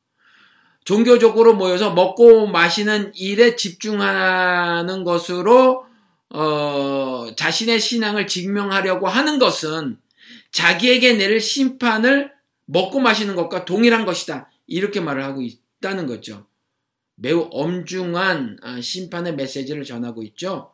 [0.86, 5.84] 종교적으로 모여서 먹고 마시는 일에 집중하는 것으로
[6.30, 9.98] 어, 자신의 신앙을 증명하려고 하는 것은
[10.52, 12.30] 자기에게 내릴 심판을
[12.66, 14.48] 먹고 마시는 것과 동일한 것이다.
[14.68, 16.46] 이렇게 말을 하고 있다는 거죠.
[17.16, 20.72] 매우 엄중한 아, 심판의 메시지를 전하고 있죠.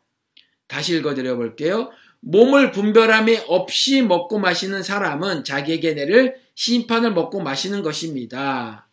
[0.68, 1.90] 다시 읽어드려 볼게요.
[2.20, 8.88] 몸을 분별함이 없이 먹고 마시는 사람은 자기에게 내릴 심판을 먹고 마시는 것입니다.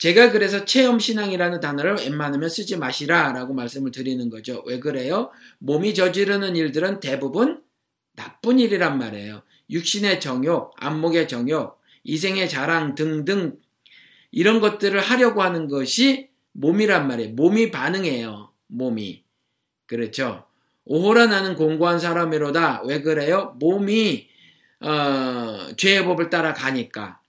[0.00, 4.62] 제가 그래서 체험신앙이라는 단어를 웬만하면 쓰지 마시라 라고 말씀을 드리는 거죠.
[4.66, 5.30] 왜 그래요?
[5.58, 7.62] 몸이 저지르는 일들은 대부분
[8.16, 9.42] 나쁜 일이란 말이에요.
[9.68, 13.58] 육신의 정욕, 안목의 정욕, 이생의 자랑 등등
[14.30, 17.34] 이런 것들을 하려고 하는 것이 몸이란 말이에요.
[17.34, 18.52] 몸이 반응해요.
[18.68, 19.22] 몸이.
[19.84, 20.46] 그렇죠.
[20.86, 22.84] 오호라 나는 공고한 사람이로다.
[22.86, 23.54] 왜 그래요?
[23.60, 24.28] 몸이
[24.80, 27.19] 어, 죄의 법을 따라가니까.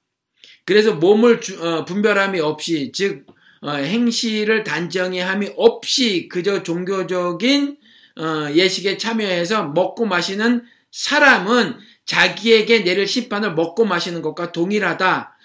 [0.66, 3.26] 그래서 몸을 주, 어, 분별함이 없이 즉
[3.62, 7.78] 어, 행실을 단정히 함이 없이 그저 종교적인
[8.20, 15.38] 어, 예식에 참여해서 먹고 마시는 사람은 자기에게 내릴 심판을 먹고 마시는 것과 동일하다.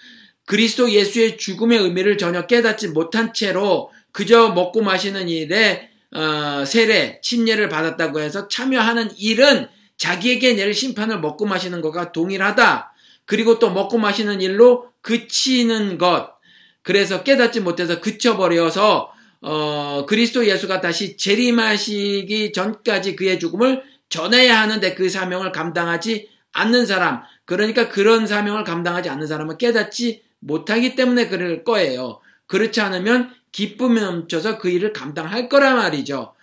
[0.45, 7.69] 그리스도 예수의 죽음의 의미를 전혀 깨닫지 못한 채로 그저 먹고 마시는 일에 어, 세례, 침례를
[7.69, 12.93] 받았다고 해서 참여하는 일은 자기에게 내릴 심판을 먹고 마시는 것과 동일하다.
[13.25, 16.33] 그리고 또 먹고 마시는 일로 그치는 것.
[16.81, 25.09] 그래서 깨닫지 못해서 그쳐버려서 어, 그리스도 예수가 다시 재림하시기 전까지 그의 죽음을 전해야 하는데 그
[25.09, 27.21] 사명을 감당하지 않는 사람.
[27.45, 32.19] 그러니까 그런 사명을 감당하지 않는 사람은 깨닫지 못하기 때문에 그럴 거예요.
[32.47, 36.33] 그렇지 않으면 기쁨이 넘쳐서 그 일을 감당할 거란 말이죠.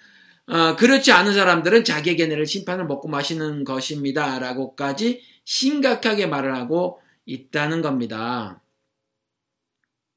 [0.47, 4.39] 어, 그렇지 않은 사람들은 자기에게 내릴 심판을 먹고 마시는 것입니다.
[4.39, 8.63] 라고까지 심각하게 말을 하고 있다는 겁니다.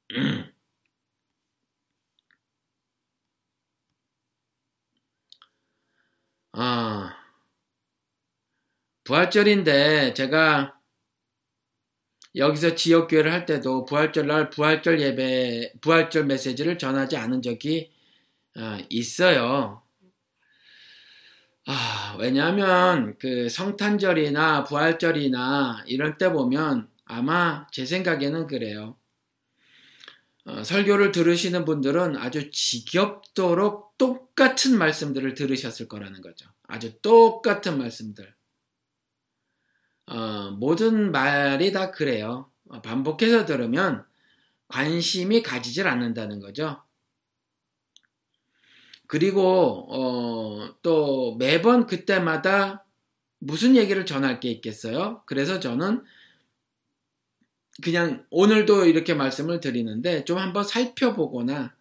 [6.53, 7.15] 아,
[9.03, 10.77] 부활절인데 제가
[12.35, 17.91] 여기서 지역교회를 할 때도 부활절 날 부활절 예배, 부활절 메시지를 전하지 않은 적이
[18.55, 19.83] 아, 있어요.
[21.65, 28.97] 아, 왜냐하면 그 성탄절이나 부활절이나 이럴 때 보면 아마 제 생각에는 그래요.
[30.45, 36.47] 어, 설교를 들으시는 분들은 아주 지겹도록 똑같은 말씀들을 들으셨을 거라는 거죠.
[36.63, 38.33] 아주 똑같은 말씀들.
[40.07, 42.49] 어, 모든 말이 다 그래요.
[42.69, 44.05] 어, 반복해서 들으면
[44.67, 46.81] 관심이 가지질 않는다는 거죠.
[49.07, 52.85] 그리고 어, 또 매번 그때마다
[53.39, 55.23] 무슨 얘기를 전할 게 있겠어요?
[55.25, 56.03] 그래서 저는
[57.83, 61.73] 그냥 오늘도 이렇게 말씀을 드리는데 좀 한번 살펴보거나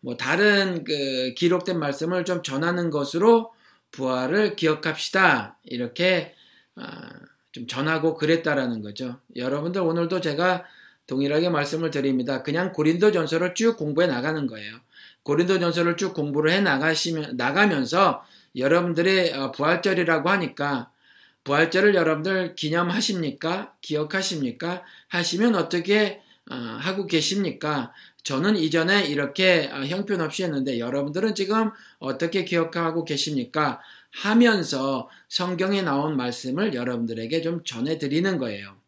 [0.00, 3.52] 뭐 다른 그 기록된 말씀을 좀 전하는 것으로
[3.90, 5.58] 부활을 기억합시다.
[5.64, 6.34] 이렇게
[6.76, 7.10] 아,
[7.52, 9.18] 좀 전하고 그랬다라는 거죠.
[9.36, 10.64] 여러분들 오늘도 제가
[11.06, 12.42] 동일하게 말씀을 드립니다.
[12.42, 14.76] 그냥 고린도 전서를 쭉 공부해 나가는 거예요.
[15.24, 18.24] 고린도 전서를 쭉 공부를 해 나가시면 나가면서
[18.56, 20.90] 여러분들의 어, 부활절이라고 하니까
[21.50, 23.74] 부활절을 여러분들 기념하십니까?
[23.80, 24.84] 기억하십니까?
[25.08, 27.92] 하시면 어떻게 어, 하고 계십니까?
[28.22, 33.80] 저는 이전에 이렇게 어, 형편없이 했는데 여러분들은 지금 어떻게 기억하고 계십니까?
[34.12, 38.79] 하면서 성경에 나온 말씀을 여러분들에게 좀 전해드리는 거예요.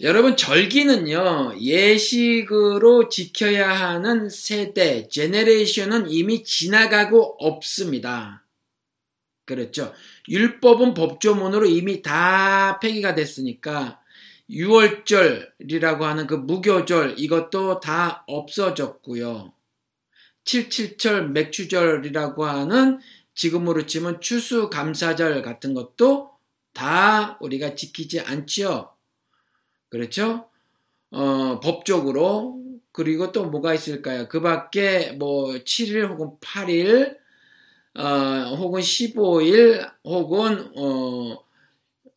[0.00, 8.44] 여러분 절기는요 예식으로 지켜야 하는 세대 제네레이션은 이미 지나가고 없습니다.
[9.46, 9.94] 그렇죠.
[10.28, 14.00] 율법은 법조문으로 이미 다 폐기가 됐으니까
[14.50, 19.54] 6월절이라고 하는 그 무교절 이것도 다 없어졌고요.
[20.44, 23.00] 77철 맥추절이라고 하는
[23.34, 26.32] 지금으로 치면 추수감사절 같은 것도
[26.74, 28.95] 다 우리가 지키지 않지요.
[29.88, 30.48] 그렇죠?
[31.10, 34.28] 어, 법적으로 그리고 또 뭐가 있을까요?
[34.28, 37.18] 그 밖에 뭐 7일 혹은 8일
[37.94, 41.38] 어, 혹은 15일 혹은 어,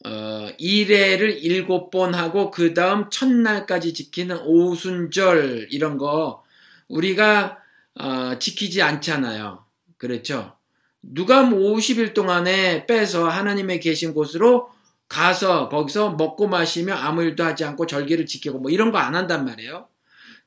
[0.05, 6.43] 어, 1회를 7번 하고 그 다음 첫날까지 지키는 오순절 이런 거
[6.87, 7.59] 우리가
[7.99, 9.65] 어, 지키지 않잖아요.
[9.97, 10.53] 그렇죠?
[11.01, 14.69] 누가 뭐 50일 동안에 빼서 하나님의 계신 곳으로
[15.09, 19.43] 가서 거기서 먹고 마시며 아무 일도 하지 않고 절기를 지키고 뭐 이런 거 안 한단
[19.45, 19.87] 말이에요.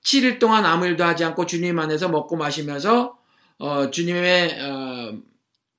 [0.05, 3.18] 7일 동안 아무 일도 하지 않고 주님 안에서 먹고 마시면서
[3.59, 5.18] 어, 주님의 어,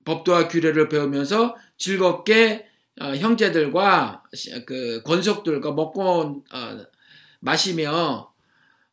[0.05, 2.67] 법도와 규례를 배우면서 즐겁게
[3.01, 4.23] 어, 형제들과
[4.65, 6.85] 그 권속들과 먹고 어,
[7.39, 8.31] 마시며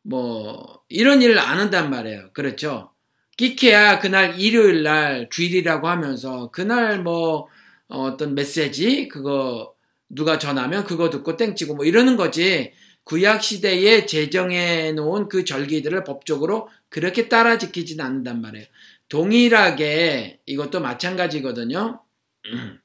[0.03, 2.31] 뭐 이런 일을 안 한단 말이에요.
[2.33, 2.91] 그렇죠?
[3.37, 7.47] 끼케야 그날 일요일 날 주일이라고 하면서 그날 뭐
[7.87, 9.73] 어떤 메시지 그거
[10.13, 12.73] 누가 전하면 그거 듣고 땡치고 뭐 이러는 거지.
[13.03, 18.65] 구약 시대에 제정해 놓은 그 절기들을 법적으로 그렇게 따라 지키지는 않는단 말이에요.
[19.09, 22.03] 동일하게 이것도 마찬가지거든요.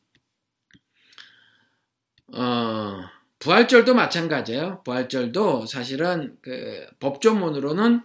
[2.35, 3.05] 어,
[3.39, 4.83] 부활절도 마찬가지예요.
[4.85, 8.01] 부활절도 사실은 그 법조문으로는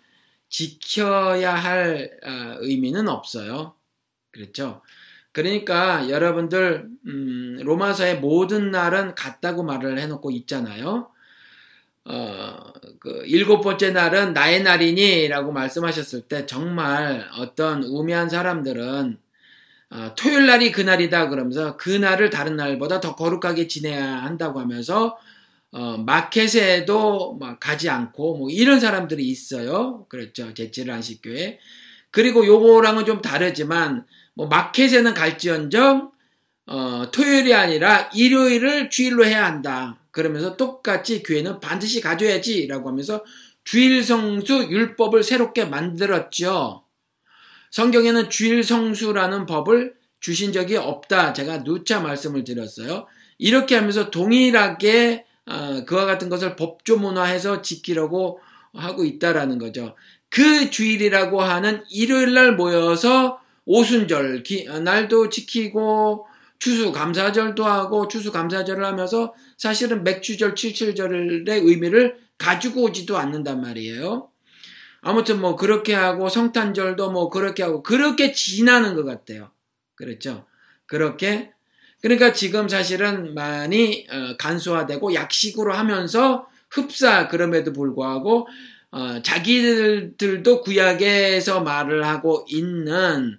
[0.49, 3.75] 지켜야 할 어, 의미는 없어요.
[4.31, 4.81] 그렇죠?
[5.32, 11.10] 그러니까 여러분들 음, 로마서의 모든 날은 같다고 말을 해놓고 있잖아요.
[12.04, 12.58] 어,
[13.00, 19.17] 그 일곱 번째 날은 나의 날이니라고 말씀하셨을 때 정말 어떤 우매한 사람들은
[19.91, 25.17] 어, 토요일 날이 그 날이다 그러면서 그 날을 다른 날보다 더 거룩하게 지내야 한다고 하면서
[25.72, 30.06] 어, 마켓에도 가지 않고 뭐 이런 사람들이 있어요.
[30.10, 30.54] 그렇죠.
[30.54, 31.60] 제치를 안식교회.
[32.10, 36.11] 그리고 요거랑은 좀 다르지만 뭐 마켓에는 갈지언정
[36.67, 39.97] 어, 토요일이 아니라 일요일을 주일로 해야 한다.
[40.11, 43.23] 그러면서 똑같이 교회는 반드시 가져야지라고 하면서
[43.63, 46.84] 주일 성수 율법을 새롭게 만들었죠.
[47.71, 51.34] 성경에는 주일 성수라는 법을 주신 적이 없다.
[51.34, 53.07] 제가 누차 말씀을 드렸어요.
[53.38, 58.39] 이렇게 하면서 동일하게 어, 그와 같은 것을 법조문화해서 지키려고
[58.73, 59.95] 하고 있다라는 거죠.
[60.29, 66.28] 그 주일이라고 하는 일요일 날 모여서 오순절 기, 어, 날도 지키고
[66.59, 74.30] 추수감사절도 하고 추수감사절을 하면서 사실은 맥주절, 칠칠절의 의미를 가지고 오지도 않는단 말이에요.
[75.01, 79.51] 아무튼 뭐 그렇게 하고 성탄절도 뭐 그렇게 하고 그렇게 지나는 것 같아요.
[79.95, 80.45] 그렇죠?
[80.86, 81.51] 그렇게
[82.01, 88.47] 그러니까 지금 사실은 많이 어, 간소화되고 약식으로 하면서 흡사 그럼에도 불구하고
[88.91, 93.38] 어, 자기들도 구약에서 말을 하고 있는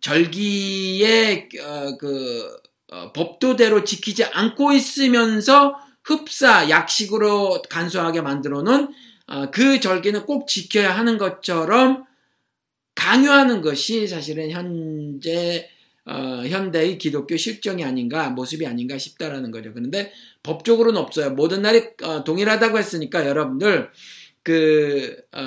[0.00, 2.56] 절기의 어, 그
[2.90, 8.88] 어, 법도대로 지키지 않고 있으면서 흡사 약식으로 간소하게 만들어 놓은
[9.26, 12.06] 어, 그 절기는 꼭 지켜야 하는 것처럼
[12.94, 15.68] 강요하는 것이 사실은 현재
[16.06, 19.74] 어, 현대의 기독교 실정이 아닌가 모습이 아닌가 싶다라는 거죠.
[19.74, 20.10] 그런데
[20.42, 21.30] 법적으로는 없어요.
[21.30, 23.90] 모든 날이 어, 동일하다고 했으니까 여러분들
[24.42, 25.42] 그 어,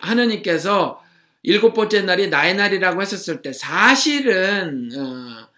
[0.00, 0.98] 하느님께서
[1.46, 5.48] 일곱 번째 날이 나의 날이라고 했었을 때 사실은 어,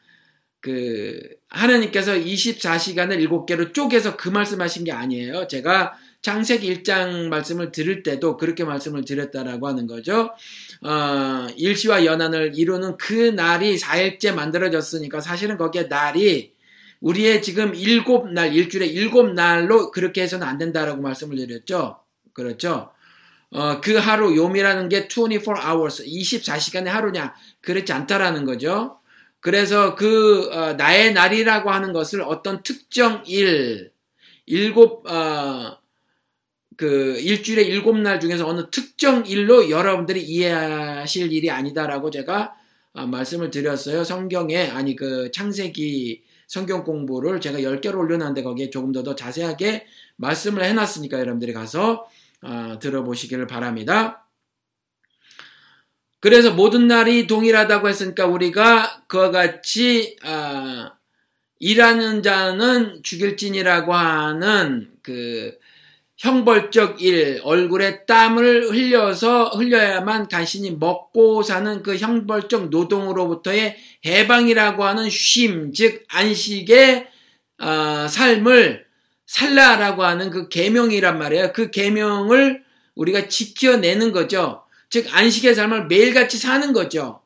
[0.61, 1.19] 그
[1.49, 5.49] 하나님께서 24시간을 일곱 개로 쪼개서 그 말씀하신 게 아니에요.
[5.49, 10.31] 제가 창세기 1장 말씀을 들을 때도 그렇게 말씀을 드렸다라고 하는 거죠.
[10.83, 16.53] 어, 일시와 연한을 이루는 그 날이 4일째 만들어졌으니까 사실은 거기에 날이
[17.01, 22.01] 우리의 지금 일곱 날, 일주일에 일곱 날로 그렇게 해서는 안 된다라고 말씀을 드렸죠.
[22.35, 22.91] 그렇죠.
[23.51, 27.35] 어, 그 하루, 요미라는 게 24 hours, 24시간의 하루냐.
[27.63, 29.01] 그렇지 않다라는 거죠.
[29.41, 33.93] 그래서 그, 어, 나의 날이라고 하는 것을 어떤 특정 일,
[34.47, 35.79] 일곱, 어,
[36.77, 42.55] 그 일주일에 일곱 날 중에서 어느 특정 일로 여러분들이 이해하실 일이 아니다라고 제가
[42.93, 44.05] 어, 말씀을 드렸어요.
[44.05, 49.87] 성경에 아니 그 창세기 성경 공부를 제가 10개로 올려놨는데 거기에 조금 더 더 자세하게
[50.17, 52.09] 말씀을 해놨으니까 여러분들이 가서
[52.43, 54.29] 어, 들어보시기를 바랍니다.
[56.21, 60.91] 그래서 모든 날이 동일하다고 했으니까 우리가 그와 같이 어,
[61.61, 65.57] 일하는 자는 죽일진이라고 하는 그
[66.17, 75.73] 형벌적 일, 얼굴에 땀을 흘려서 흘려야만 간신히 먹고 사는 그 형벌적 노동으로부터의 해방이라고 하는 쉼,
[75.73, 77.09] 즉 안식의
[77.61, 78.88] 어, 삶을
[79.39, 81.53] 살라라고 하는 그 계명이란 말이에요.
[81.53, 82.65] 그 계명을
[82.97, 84.65] 우리가 지켜내는 거죠.
[84.91, 87.23] 즉 안식의 삶을 매일같이 사는 거죠.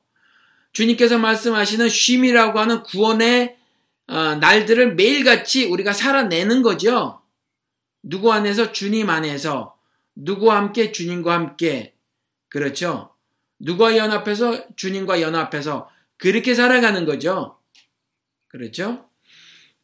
[0.72, 3.56] 주님께서 말씀하시는 쉼이라고 하는 구원의
[4.08, 7.22] 어, 날들을 매일같이 우리가 살아내는 거죠.
[8.02, 9.76] 누구 안에서 주님 안에서
[10.14, 11.94] 누구와 함께 주님과 함께
[12.48, 13.14] 그렇죠.
[13.58, 15.88] 누구와 연합해서 주님과 연합해서
[16.18, 17.58] 그렇게 살아가는 거죠.
[18.48, 19.08] 그렇죠?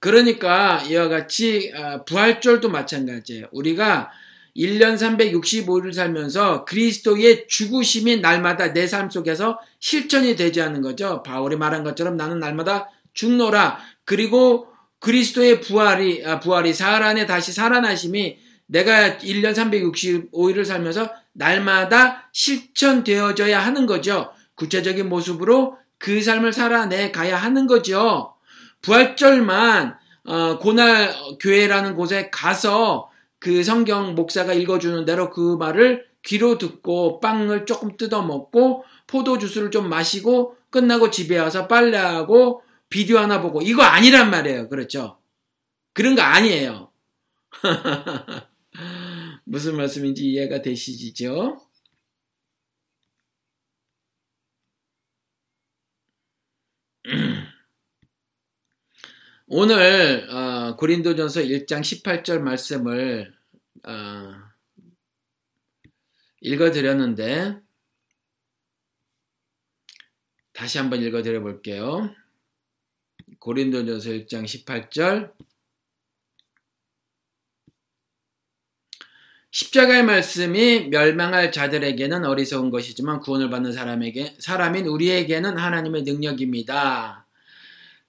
[0.01, 3.46] 그러니까 이와 같이 아, 부활절도 마찬가지예요.
[3.53, 4.11] 우리가
[4.57, 11.22] 1년 365일 살면서 그리스도의 죽으심이 날마다 내 삶 속에서 실천이 되지 않는 거죠.
[11.22, 13.78] 바울이 말한 것처럼 나는 날마다 죽노라.
[14.05, 14.68] 그리고
[15.01, 23.86] 그리스도의 부활이, 아, 부활이 사흘 안에 다시 살아나심이 내가 1년 365일을 살면서 날마다 실천되어져야 하는
[23.86, 24.30] 거죠.
[24.57, 28.34] 구체적인 모습으로 그 삶을 살아내 가야 하는 거죠.
[28.82, 37.20] 부활절만 어, 고날 교회라는 곳에 가서 그 성경 목사가 읽어주는 대로 그 말을 귀로 듣고
[37.20, 43.62] 빵을 조금 뜯어 먹고 포도 주스를 좀 마시고 끝나고 집에 와서 빨래하고 비디오 하나 보고
[43.62, 44.68] 이거 아니란 말이에요.
[44.68, 45.18] 그렇죠?
[45.94, 46.92] 그런 거 아니에요.
[49.44, 51.58] 무슨 말씀인지 이해가 되시죠?
[59.51, 63.32] 오늘 어, 고린도전서 1장 18절 말씀을
[63.82, 64.34] 어,
[66.42, 67.59] 읽어드렸는데
[70.53, 72.14] 다시 한번 읽어드려 볼게요.
[73.38, 75.32] 고린도전서 1장 18절
[79.51, 87.27] 십자가의 말씀이 멸망할 자들에게는 어리석은 것이지만 구원을 받는 사람에게 사람인 우리에게는 하나님의 능력입니다.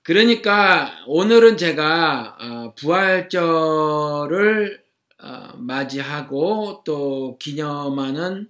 [0.10, 4.84] 그러니까 오늘은 제가 어, 부활절을
[5.22, 8.50] 어, 맞이하고 또 기념하는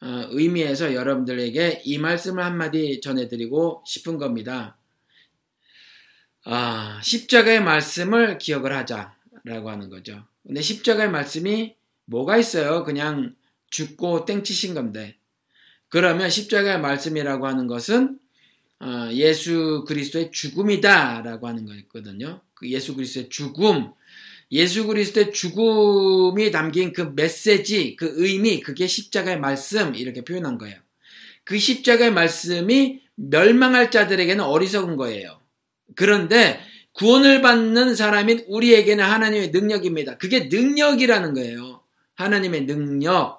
[0.00, 4.76] 어, 의미에서 여러분들에게 이 말씀을 한마디 전해드리고 싶은 겁니다.
[6.44, 10.24] 아, 십자가의 말씀을 기억을 하자라고 하는 거죠.
[10.44, 11.76] 근데 십자가의 말씀이
[12.06, 12.82] 뭐가 있어요?
[12.82, 13.36] 그냥
[13.70, 15.16] 죽고 땡치신 건데.
[15.90, 18.18] 그러면 십자가의 말씀이라고 하는 것은 어,
[19.12, 22.42] 예수 그리스도의 죽음이다라고 하는 거거든요.
[22.54, 23.92] 그 예수 그리스도의 죽음,
[24.50, 30.76] 예수 그리스도의 죽음이 담긴 그 메시지, 그 의미, 그게 십자가의 말씀 이렇게 표현한 거예요.
[31.44, 35.40] 그 십자가의 말씀이 멸망할 자들에게는 어리석은 거예요.
[35.96, 36.60] 그런데
[36.92, 40.18] 구원을 받는 사람인 우리에게는 하나님의 능력입니다.
[40.18, 41.82] 그게 능력이라는 거예요.
[42.14, 43.37] 하나님의 능력.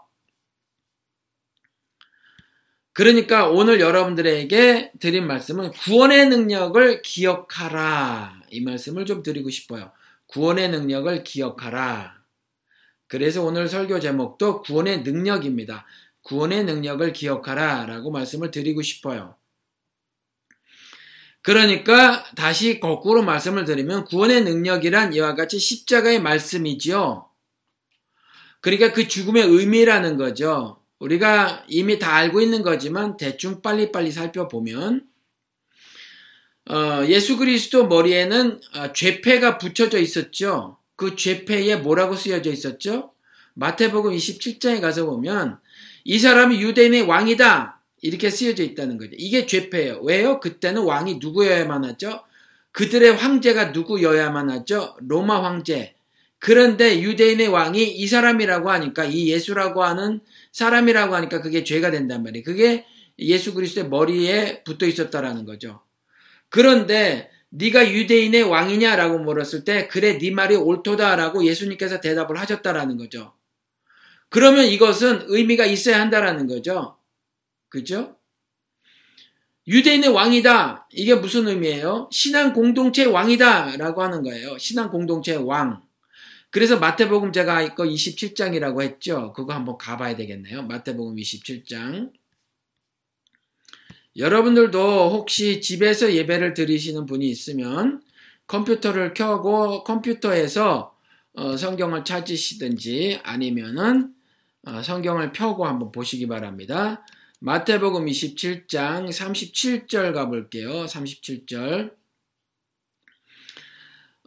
[3.00, 8.41] 그러니까 오늘 여러분들에게 드린 말씀은 구원의 능력을 기억하라.
[8.50, 9.93] 이 말씀을 좀 드리고 싶어요.
[10.28, 12.22] 구원의 능력을 기억하라.
[13.08, 15.86] 그래서 오늘 설교 제목도 구원의 능력입니다.
[16.24, 17.86] 구원의 능력을 기억하라.
[17.86, 19.38] 라고 말씀을 드리고 싶어요.
[21.41, 27.30] 그러니까 다시 거꾸로 말씀을 드리면 구원의 능력이란 이와 같이 십자가의 말씀이지요.
[28.60, 30.79] 그러니까 그 죽음의 의미라는 거죠.
[31.00, 35.08] 우리가 이미 다 알고 있는 거지만 대충 빨리빨리 살펴보면
[36.70, 40.78] 어, 예수 그리스도 머리에는 어, 죄패가 붙여져 있었죠.
[40.95, 43.14] 그 죄패에 뭐라고 쓰여져 있었죠?
[43.56, 45.60] 마태복음 27장에 가서 보면
[46.04, 49.12] 이 사람이 유대인의 왕이다 이렇게 쓰여져 있다는 거죠.
[49.18, 50.02] 이게 죄패예요.
[50.04, 50.39] 왜요?
[50.39, 52.24] 그때는 왕이 누구여야만 하죠?
[52.72, 54.95] 그들의 황제가 누구여야만 하죠?
[55.00, 55.95] 로마 황제.
[56.40, 60.22] 그런데 유대인의 왕이 이 사람이라고 하니까 이 예수라고 하는
[60.54, 62.44] 사람이라고 하니까 그게 죄가 된단 말이에요.
[62.44, 62.86] 그게
[63.20, 65.82] 예수 그리스도의 머리에 붙어 있었다라는 거죠.
[66.48, 73.34] 그런데 네가 유대인의 왕이냐라고 물었을 때 그래 네 말이 옳도다라고 예수님께서 대답을 하셨다라는 거죠.
[74.30, 76.98] 그러면 이것은 의미가 있어야 한다라는 거죠.
[77.68, 78.16] 그죠?
[79.68, 80.88] 유대인의 왕이다.
[80.92, 82.10] 이게 무슨 의미예요?
[82.12, 84.58] 신앙 공동체 왕이다라고 하는 거예요.
[84.58, 85.84] 신앙 공동체 왕.
[86.52, 89.34] 그래서 마태복음 제가 이거 27장이라고 했죠.
[89.34, 90.64] 그거 한번 가봐야 되겠네요.
[90.64, 92.12] 마태복음 27장.
[94.18, 98.02] 여러분들도 혹시 집에서 예배를 드리시는 분이 있으면
[98.47, 100.95] 컴퓨터를 켜고 컴퓨터에서
[101.34, 104.14] 어, 성경을 찾으시든지 아니면은
[104.66, 107.06] 어, 성경을 펴고 한번 보시기 바랍니다.
[107.39, 110.86] 마태복음 27장 37절 가볼게요.
[110.86, 111.99] 37절.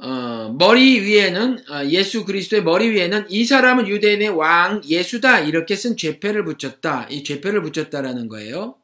[0.03, 5.97] 어, 머리 위에는 어, 예수 그리스도의 머리 위에는 이 사람은 유대인의 왕 예수다 이렇게 쓴
[5.97, 7.07] 죄패를 붙였다.
[7.09, 8.77] 이 죄패를 붙였다라는 거예요.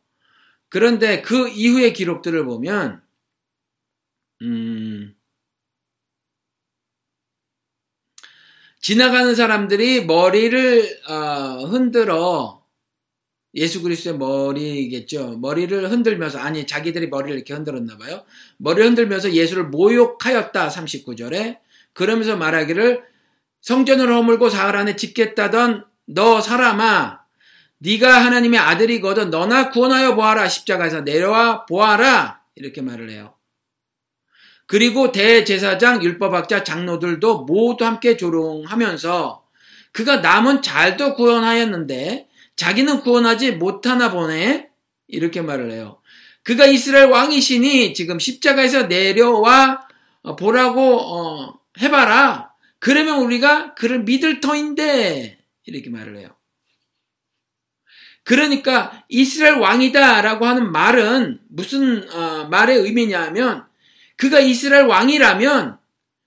[0.69, 3.03] 그런데 그 이후의 기록들을 보면
[4.43, 5.15] 음,
[8.81, 12.58] 지나가는 사람들이 머리를 어, 흔들어
[13.59, 15.39] 예수 그리스도의 머리겠죠.
[15.39, 18.25] 머리를 흔들면서 아니 자기들이 머리를 이렇게 흔들었나 봐요.
[18.59, 21.59] 머리를 흔들면서 예수를 모욕하였다 39절에
[21.93, 23.03] 그러면서 말하기를
[23.61, 27.21] 성전을 허물고 사흘 안에 짓겠다던 너 사람아
[27.79, 33.35] 네가 하나님의 아들이거든 너나 구원하여 보아라 십자가에서 내려와 보아라 이렇게 말을 해요.
[34.67, 39.45] 그리고 대제사장 율법학자 장로들도 모두 함께 조롱하면서
[39.91, 42.28] 그가 남은 잘도 구원하였는데
[42.59, 44.69] 자기는 구원하지 못하나 보네.
[45.07, 46.03] 이렇게 말을 해요.
[46.43, 49.87] 그가 이스라엘 왕이시니 지금 십자가에서 내려와
[50.23, 52.53] 어, 보라고 어, 해봐라.
[52.81, 56.37] 그러면 우리가 그를 믿을 터인데 이렇게 말을 해요.
[58.25, 63.67] 그러니까 이스라엘 왕이다라고 하는 말은 무슨 어, 말의 의미냐면
[64.17, 65.79] 그가 이스라엘 왕이라면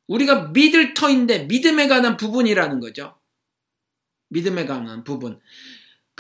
[0.07, 3.17] 우리가 믿을 터인데 믿음에 관한 부분이라는 거죠.
[4.29, 5.41] 믿음에 관한 부분.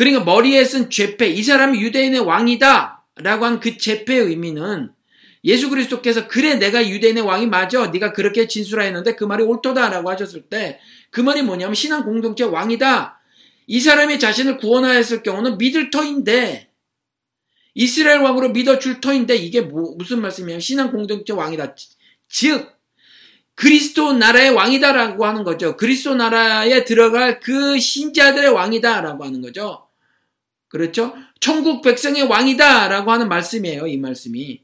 [0.01, 4.89] 그러니까 머리에 쓴 죄패, 이 사람이 유대인의 왕이다 라고 한 그 죄패의 의미는
[5.43, 10.79] 예수 그리스도께서 그래 내가 유대인의 왕이 맞아 네가 그렇게 진술하였는데 그 말이 옳도다라고 하셨을 때
[11.11, 13.19] 그 말이 뭐냐면 신앙 공동체 왕이다
[13.67, 16.69] 이 사람이 자신을 구원하였을 경우는 믿을 터인데
[17.75, 21.75] 이스라엘 왕으로 믿어줄 터인데 이게 뭐, 무슨 말씀이냐면 신앙 공동체 왕이다
[22.27, 22.71] 즉
[23.53, 25.77] 그리스도 나라의 왕이다라고 하는 거죠.
[25.77, 29.90] 그리스도 나라에 들어갈 그 신자들의 왕이다라고 하는 거죠.
[30.71, 31.13] 그렇죠?
[31.41, 33.87] 천국 백성의 왕이다라고 하는 말씀이에요.
[33.87, 34.61] 이 말씀이.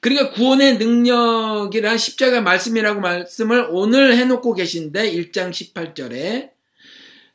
[0.00, 6.50] 그러니까 구원의 능력이란 십자가 말씀이라고 말씀을 오늘 해놓고 계신데 1장 18절에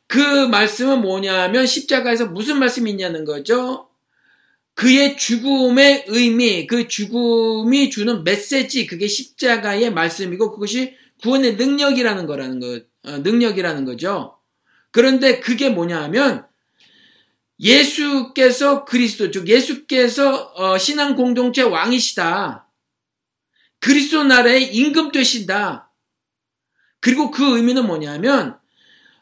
[0.06, 3.88] 그 말씀은 뭐냐면 십자가에서 무슨 말씀이 있냐는 거죠.
[4.74, 12.80] 그의 죽음의 의미, 그 죽음이 주는 메시지, 그게 십자가의 말씀이고 그것이 구원의 능력이라는 거라는 거,
[13.04, 14.38] 어, 능력이라는 거죠.
[14.92, 16.47] 그런데 그게 뭐냐 하면
[17.60, 22.68] 예수께서 그리스도, 즉 예수께서 어, 신앙 공동체 왕이시다.
[23.80, 25.92] 그리스도 나라의 임금 되신다.
[27.00, 28.58] 그리고 그 의미는 뭐냐면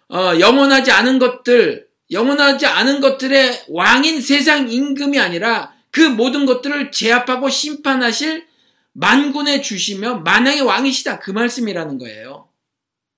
[0.08, 7.48] 어, 영원하지 않은 것들, 영원하지 않은 것들의 왕인 세상 임금이 아니라 그 모든 것들을 제압하고
[7.48, 8.46] 심판하실
[8.92, 11.18] 만군의 주시며 만왕의 왕이시다.
[11.18, 12.48] 그 말씀이라는 거예요.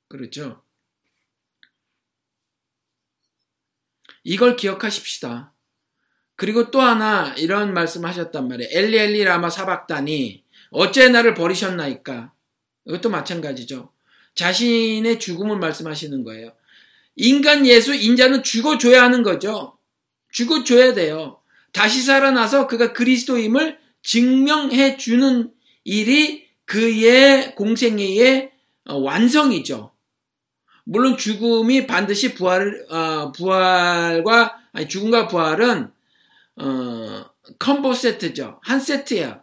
[0.08, 0.62] 그렇죠?
[4.28, 5.54] 이걸 기억하십시다.
[6.36, 8.68] 그리고 또 하나 이런 말씀 하셨단 말이에요.
[8.70, 12.34] 엘리 엘리 라마 사박다니 어째 나를 버리셨나이까?
[12.86, 13.90] 이것도 마찬가지죠.
[14.34, 16.52] 자신의 죽음을 말씀하시는 거예요.
[17.16, 19.78] 인간 예수 인자는 죽어줘야 하는 거죠.
[20.30, 21.40] 죽어줘야 돼요.
[21.72, 25.50] 다시 살아나서 그가 그리스도임을 증명해 주는
[25.84, 28.50] 일이 그의 공생애의
[28.90, 29.90] 어, 완성이죠.
[30.90, 35.92] 물론 죽음이 반드시 부활, 어, 부활과, 아니, 죽음과 부활은,
[36.56, 37.24] 어,
[37.58, 38.58] 컴보 세트죠.
[38.62, 39.42] 한 세트야.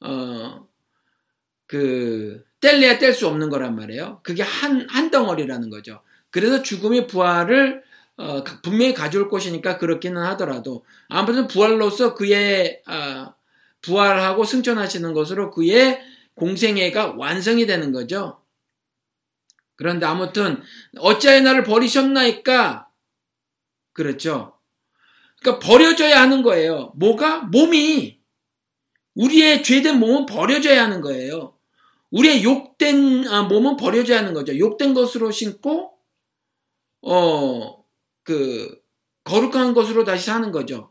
[0.00, 0.66] 어,
[1.66, 4.20] 그, 뗄래야 뗄 수 없는 거란 말이에요.
[4.22, 6.00] 그게 한, 한 덩어리라는 거죠.
[6.30, 7.82] 그래서 죽음의 부활을,
[8.16, 13.34] 어, 분명히 가져올 것이니까 그렇기는 하더라도, 아무튼 부활로서 그의, 어,
[13.82, 16.00] 부활하고 승천하시는 것으로 그의
[16.34, 18.43] 공생애가 완성이 되는 거죠.
[19.84, 20.62] 그런데 아무튼
[20.96, 22.88] 어찌하여 나를 버리셨나이까?
[23.92, 24.58] 그렇죠.
[25.42, 26.94] 그러니까 버려져야 하는 거예요.
[26.96, 27.40] 뭐가?
[27.42, 28.18] 몸이
[29.14, 31.58] 우리의 죄된 몸은 버려져야 하는 거예요.
[32.10, 34.58] 우리의 욕된 아, 몸은 버려져야 하는 거죠.
[34.58, 35.98] 욕된 것으로 신고
[37.02, 37.84] 어
[38.24, 38.74] 그
[39.24, 40.90] 거룩한 것으로 다시 사는 거죠.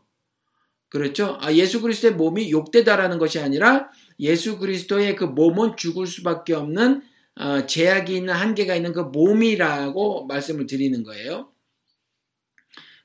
[0.88, 1.36] 그렇죠?
[1.40, 3.90] 아, 예수 그리스도의 몸이 욕되다라는 것이 아니라
[4.20, 7.02] 예수 그리스도의 그 몸은 죽을 수밖에 없는
[7.36, 11.50] 어, 제약이 있는 한계가 있는 그 몸이라고 말씀을 드리는 거예요.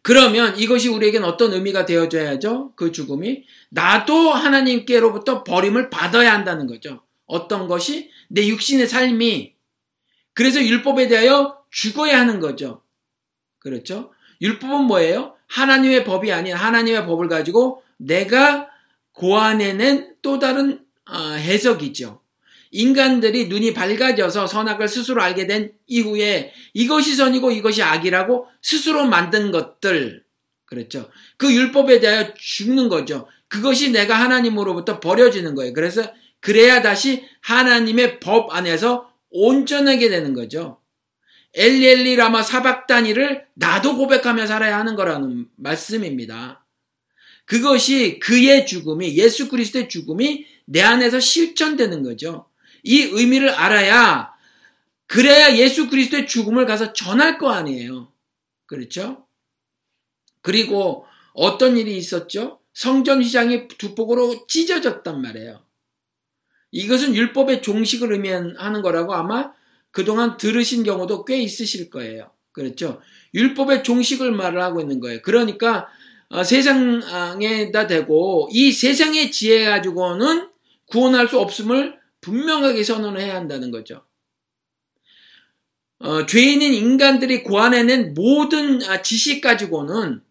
[0.02, 2.74] 그러면 이것이 우리에겐 어떤 의미가 되어져야죠?
[2.76, 7.02] 그 죽음이 나도 하나님께로부터 버림을 받아야 한다는 거죠.
[7.26, 9.56] 어떤 것이 내 육신의 삶이
[10.34, 12.82] 그래서 율법에 대하여 죽어야 하는 거죠.
[13.60, 14.12] 그렇죠?
[14.42, 15.36] 율법은 뭐예요?
[15.48, 18.70] 하나님의 법이 아닌 하나님의 법을 가지고 내가
[19.12, 22.22] 고안해낸 또 다른 어, 해석이죠.
[22.72, 30.24] 인간들이 눈이 밝아져서 선악을 스스로 알게 된 이후에 이것이 선이고 이것이 악이라고 스스로 만든 것들,
[30.66, 31.10] 그렇죠.
[31.38, 33.28] 그 율법에 대하여 죽는 거죠.
[33.48, 35.74] 그것이 내가 하나님으로부터 버려지는 거예요.
[35.74, 36.04] 그래서
[36.40, 40.80] 그래야 다시 하나님의 법 안에서 온전하게 되는 거죠.
[41.56, 46.66] 엘리엘리 라마 사박단위를 나도 고백하며 살아야 하는 거라는 말씀입니다.
[47.46, 52.49] 그것이 그의 죽음이 예수 그리스도의 죽음이 내 안에서 실천되는 거죠.
[52.84, 54.32] 이 의미를 알아야
[55.08, 58.12] 그래야 예수 그리스도의 죽음을 가서 전할 거 아니에요.
[58.66, 59.26] 그렇죠?
[60.42, 62.60] 그리고 어떤 일이 있었죠?
[62.74, 65.64] 성전 휘장이 두 폭으로 찢어졌단 말이에요.
[66.72, 69.52] 이것은 율법의 종식을 의미하는 거라고 아마
[69.92, 72.32] 그동안 들으신 경우도 꽤 있으실 거예요.
[72.52, 73.02] 그렇죠?
[73.34, 75.22] 율법의 종식을 말을 하고 있는 거예요.
[75.24, 75.88] 그러니까
[76.30, 80.50] 어, 세상에다 대고 이 세상의 지혜 가지고는
[80.86, 84.06] 구원할 수 없음을 분명하게 선언해야 한다는 거죠.
[86.00, 90.22] 어, 죄인인 인간들이 고안해낸 모든 아, 지식 가지고는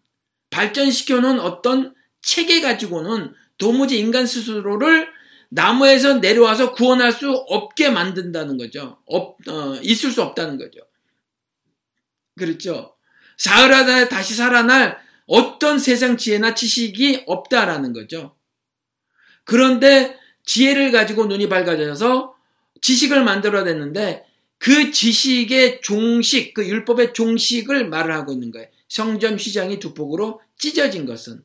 [0.49, 5.09] 발전시켜놓은 어떤 체계 가지고는 도무지 인간 스스로를
[5.49, 8.99] 나무에서 내려와서 구원할 수 없게 만든다는 거죠.
[9.05, 10.79] 없, 어, 있을 수 없다는 거죠.
[12.37, 12.95] 그렇죠.
[13.37, 18.35] 사흘 하다 다시 살아날 어떤 세상 지혜나 지식이 없다라는 거죠.
[19.43, 20.17] 그런데
[20.49, 22.33] 지혜를 가지고 눈이 밝아져서
[22.81, 24.25] 지식을 만들어냈는데
[24.57, 28.67] 그 지식의 종식, 그 율법의 종식을 말을 하고 있는 거예요.
[28.87, 31.43] 성전 휘장이 두 폭으로 찢어진 것은.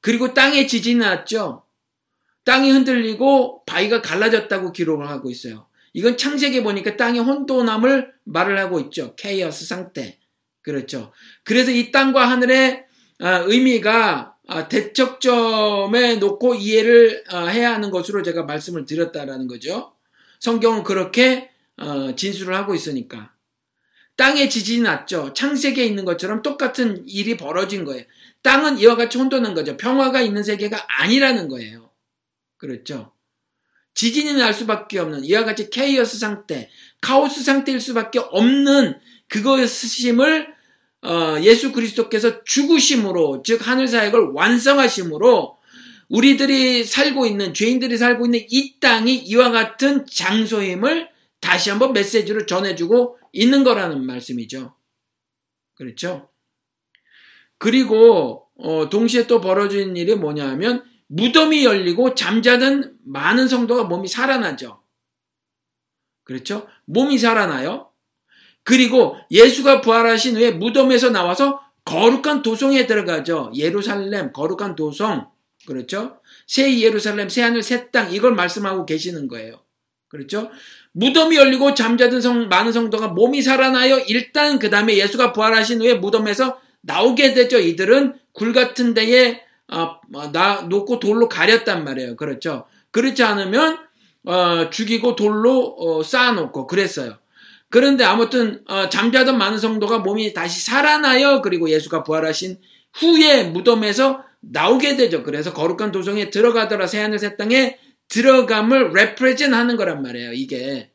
[0.00, 1.62] 그리고 땅에 지진이 났죠.
[2.42, 5.68] 땅이 흔들리고 바위가 갈라졌다고 기록을 하고 있어요.
[5.92, 9.14] 이건 창세기 보니까 땅의 혼돈함을 말을 하고 있죠.
[9.14, 10.18] 케이어스 상태.
[10.62, 11.12] 그렇죠.
[11.44, 12.86] 그래서 이 땅과 하늘의
[13.20, 14.29] 아, 의미가 아,
[14.68, 19.92] 대척점에 놓고 이해를 어, 해야 하는 것으로 제가 말씀을 드렸다라는 거죠.
[20.40, 23.32] 성경은 그렇게 어, 진술을 하고 있으니까.
[24.16, 25.32] 땅에 지진이 났죠.
[25.32, 28.04] 창세기에 있는 것처럼 똑같은 일이 벌어진 거예요.
[28.42, 29.76] 땅은 이와 같이 혼돈한 거죠.
[29.76, 31.90] 평화가 있는 세계가 아니라는 거예요.
[32.56, 33.12] 그렇죠.
[33.94, 36.68] 지진이 날 수밖에 없는 이와 같이 케이어스 상태,
[37.00, 38.98] 카오스 상태일 수밖에 없는
[39.28, 40.54] 그것임을
[41.02, 45.58] 어, 예수 그리스도께서 죽으심으로 즉 하늘 사역을 완성하심으로
[46.08, 51.08] 우리들이 살고 있는 죄인들이 살고 있는 이 땅이 이와 같은 장소임을
[51.40, 54.74] 다시 한번 메시지로 전해주고 있는 거라는 말씀이죠.
[55.74, 56.28] 그렇죠?
[57.58, 64.82] 그리고 어, 동시에 또 벌어지는 일이 뭐냐 하면 무덤이 열리고 잠자는 많은 성도가 몸이 살아나죠.
[66.24, 66.68] 그렇죠?
[66.84, 67.89] 몸이 살아나요.
[68.70, 73.50] 그리고 예수가 부활하신 후에 무덤에서 나와서 거룩한 도성에 들어가죠.
[73.56, 75.26] 예루살렘, 거룩한 도성.
[75.66, 76.18] 그렇죠?
[76.46, 78.12] 새 예루살렘, 새 하늘, 새 땅.
[78.12, 79.56] 이걸 말씀하고 계시는 거예요.
[80.08, 80.50] 그렇죠?
[80.92, 83.98] 무덤이 열리고 잠자던 성, 많은 성도가 몸이 살아나요.
[84.06, 87.58] 일단 그 다음에 예수가 부활하신 후에 무덤에서 나오게 되죠.
[87.58, 92.14] 이들은 굴 같은 데에 어, 어, 나 놓고 돌로 가렸단 말이에요.
[92.14, 92.66] 그렇죠?
[92.92, 93.78] 그렇지 않으면
[94.26, 97.18] 어, 죽이고 돌로 어, 쌓아놓고 그랬어요.
[97.70, 101.40] 그런데 아무튼 어, 잠자던 많은 성도가 몸이 다시 살아나요.
[101.40, 102.58] 그리고 예수가 부활하신
[102.94, 105.22] 후에 무덤에서 나오게 되죠.
[105.22, 110.32] 그래서 거룩한 도성에 들어가더라 새하늘 새 땅에 들어감을 레프레젠 하는 거란 말이에요.
[110.32, 110.90] 이게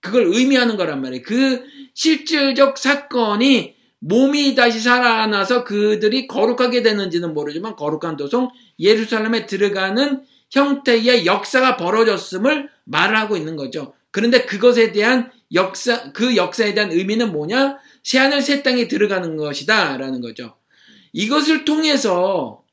[0.00, 1.22] 그걸 의미하는 거란 말이에요.
[1.24, 11.24] 그 실질적 사건이 몸이 다시 살아나서 그들이 거룩하게 되는지는 모르지만 거룩한 도성 예루살렘에 들어가는 형태의
[11.24, 13.94] 역사가 벌어졌음을 말을 하고 있는 거죠.
[14.10, 17.78] 그런데 그것에 대한 역사, 그 역사에 대한 의미는 뭐냐?
[18.02, 19.96] 새하늘 새 땅에 들어가는 것이다.
[19.96, 20.58] 라는 거죠.
[21.12, 22.64] 이것을 통해서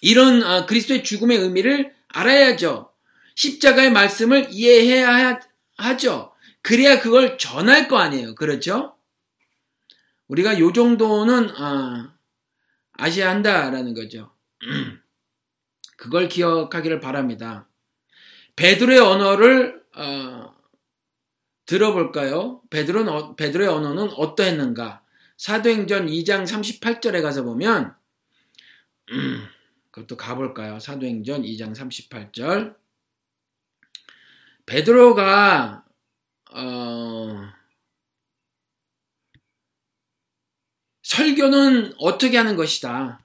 [0.00, 2.90] 이런 아, 그리스도의 죽음의 의미를 알아야죠.
[3.34, 5.38] 십자가의 말씀을 이해해야
[5.76, 6.32] 하죠.
[6.62, 8.34] 그래야 그걸 전할 거 아니에요.
[8.34, 8.96] 그렇죠?
[10.28, 12.14] 우리가 요 정도는 아,
[12.92, 14.32] 아셔야 한다라는 거죠.
[15.96, 17.68] 그걸 기억하기를 바랍니다.
[18.56, 20.55] 베드로의 언어를 어,
[21.66, 22.62] 들어볼까요?
[22.70, 25.02] 베드로는, 어, 베드로의 언어는 어떠했는가?
[25.36, 27.94] 사도행전 2장 38절에 가서 보면
[29.10, 29.46] 음,
[29.90, 30.78] 그것도 가볼까요?
[30.78, 32.76] 사도행전 2장 38절
[34.64, 35.84] 베드로가
[36.52, 37.52] 어,
[41.02, 43.24] 설교는 어떻게 하는 것이다.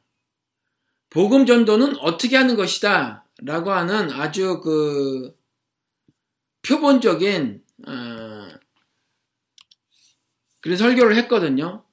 [1.09, 3.25] 복음 전도는 어떻게 하는 것이다.
[3.43, 5.35] 라고 하는 아주 그
[6.61, 8.47] 표본적인 어,
[10.61, 11.83] 그런 설교를 했거든요.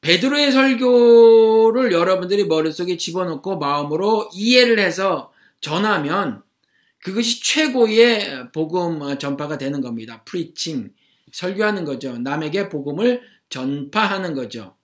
[0.00, 6.42] 베드로의 설교를 여러분들이 머릿속에 집어넣고 마음으로 이해를 해서 전하면
[7.02, 10.22] 그것이 최고의 복음 전파가 되는 겁니다.
[10.24, 10.92] 프리칭,
[11.32, 12.18] 설교하는 거죠.
[12.18, 14.76] 남에게 복음을 전파하는 거죠.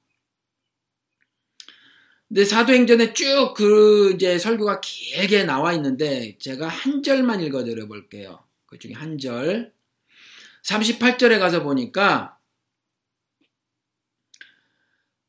[2.29, 8.43] 근데 사도행전에 쭉 그 이제 설교가 길게 나와 있는데 제가 한 절만 읽어 드려 볼게요.
[8.67, 9.73] 그 중에 한 절.
[10.65, 12.39] 38절에 가서 보니까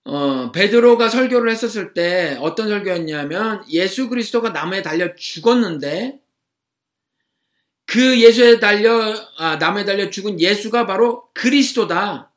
[0.05, 6.19] 어, 베드로가 설교를 했었을 때 어떤 설교였냐면 예수 그리스도가 나무에 달려 죽었는데
[7.87, 12.31] 그 예수에 달려 아, 나무에 달려 죽은 예수가 바로 그리스도다.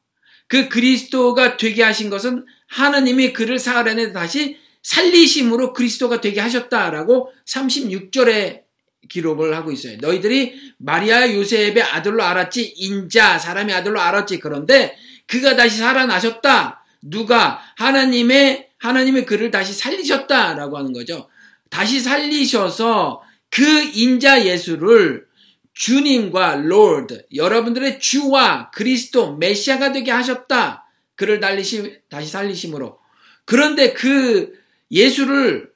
[0.46, 8.67] 그 그리스도가 되게 하신 것은 하나님이 그를 사흘 안에 다시 살리심으로 그리스도가 되게 하셨다라고 36절에
[9.08, 9.96] 기록을 하고 있어요.
[10.00, 14.96] 너희들이 마리아 요셉의 아들로 알았지 인자 사람의 아들로 알았지 그런데
[15.26, 16.84] 그가 다시 살아나셨다.
[17.02, 21.28] 누가 하나님의 하나님의 그를 다시 살리셨다 라고 하는 거죠.
[21.70, 23.62] 다시 살리셔서 그
[23.94, 25.26] 인자 예수를
[25.74, 30.84] 주님과 Lord 여러분들의 주와 그리스도 메시아가 되게 하셨다.
[31.14, 32.98] 그를 달리시 다시 살리심으로.
[33.44, 34.52] 그런데 그
[34.90, 35.70] 예수를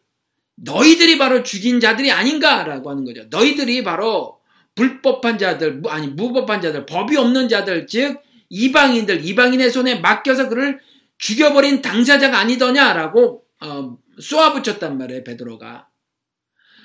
[0.57, 3.25] 너희들이 바로 죽인 자들이 아닌가라고 하는 거죠.
[3.31, 4.41] 너희들이 바로
[4.75, 10.81] 불법한 자들, 아니 무법한 자들, 법이 없는 자들, 즉 이방인들, 이방인의 손에 맡겨서 그를
[11.19, 15.89] 죽여버린 당사자가 아니더냐라고 어, 쏘아붙였단 말이에요, 베드로가.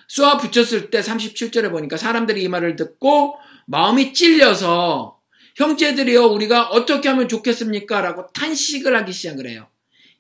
[0.07, 5.20] 쏘아붙였을 때 37절에 보니까 사람들이 이 말을 듣고 마음이 찔려서
[5.55, 8.01] 형제들이여 우리가 어떻게 하면 좋겠습니까?
[8.01, 9.68] 라고 탄식을 하기 시작을 해요.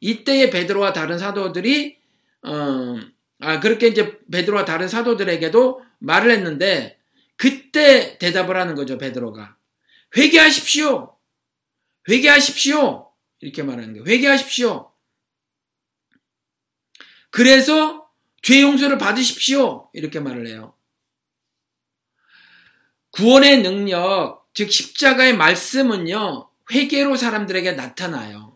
[0.01, 1.97] 이때에 베드로와 다른 사도들이
[2.43, 2.95] 어,
[3.39, 6.99] 아 그렇게 이제 베드로와 다른 사도들에게도 말을 했는데
[7.35, 9.57] 그때 대답을 하는 거죠 베드로가.
[10.15, 11.15] 회개하십시오.
[12.09, 13.11] 회개하십시오.
[13.39, 14.05] 이렇게 말하는 거예요.
[14.05, 14.91] 회개하십시오.
[17.29, 18.09] 그래서
[18.41, 19.89] 죄 용서를 받으십시오.
[19.93, 20.73] 이렇게 말을 해요.
[23.11, 28.46] 구원의 능력 즉 십자가의 말씀은요 회개로 사람들에게 나타나요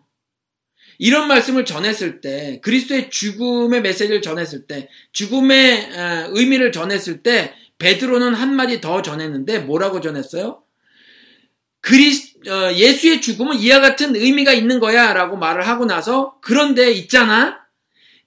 [1.01, 5.89] 이런 말씀을 전했을 때, 그리스도의 죽음의 메시지를 전했을 때, 죽음의
[6.29, 10.61] 의미를 전했을 때, 베드로는 한마디 더 전했는데 뭐라고 전했어요?
[11.81, 17.57] 그리스, 어, 예수의 죽음은 이와 같은 의미가 있는 거야 라고 말을 하고 나서 그런데 있잖아?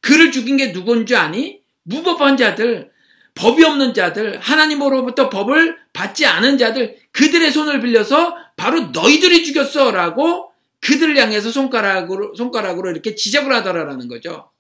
[0.01, 1.61] 그를 죽인 게 누군지 아니?
[1.85, 2.91] 무법한 자들,
[3.37, 10.51] 법이 없는 자들, 하나님으로부터 법을 받지 않은 자들, 그들의 손을 빌려서 바로 너희들이 죽였어 라고
[10.85, 14.51] 그들을 향해서 손가락으로, 손가락으로 이렇게 지적을 하더라라는 거죠.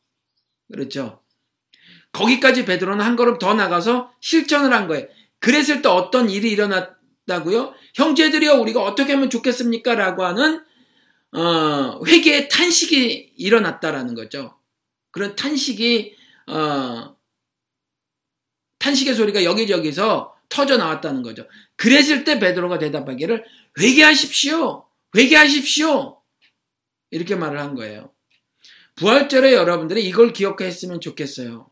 [0.72, 1.22] 그렇죠.
[2.12, 5.06] 거기까지 베드로는 한 걸음 더 나가서 실천을 한 거예요.
[5.38, 7.74] 그랬을 때 어떤 일이 일어났다고요?
[7.94, 9.94] 형제들이여 우리가 어떻게 하면 좋겠습니까?
[9.94, 10.64] 라고 하는
[11.32, 14.58] 어, 회개의 탄식이 일어났다라는 거죠.
[15.10, 16.16] 그런 탄식이
[16.46, 17.16] 어,
[18.78, 21.46] 탄식의 소리가 여기저기서 터져 나왔다는 거죠.
[21.76, 23.44] 그랬을 때 베드로가 대답하기를
[23.78, 24.86] 회개하십시오.
[25.16, 26.13] 회개하십시오.
[27.10, 28.12] 이렇게 말을 한 거예요.
[28.96, 31.70] 부활절에 여러분들이 이걸 기억했으면 좋겠어요.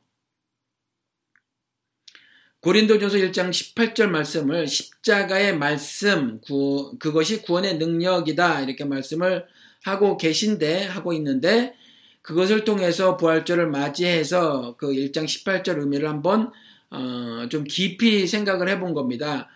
[2.60, 8.60] 고린도전서 1장 18절 말씀을 십자가의 말씀, 구, 그것이 구원의 능력이다.
[8.60, 9.46] 이렇게 말씀을
[9.84, 11.74] 하고 계신데, 하고 있는데,
[12.22, 16.52] 그것을 통해서 부활절을 맞이해서 그 1장 18절 의미를 한번
[16.90, 19.48] 어, 좀 깊이 생각을 해본 겁니다.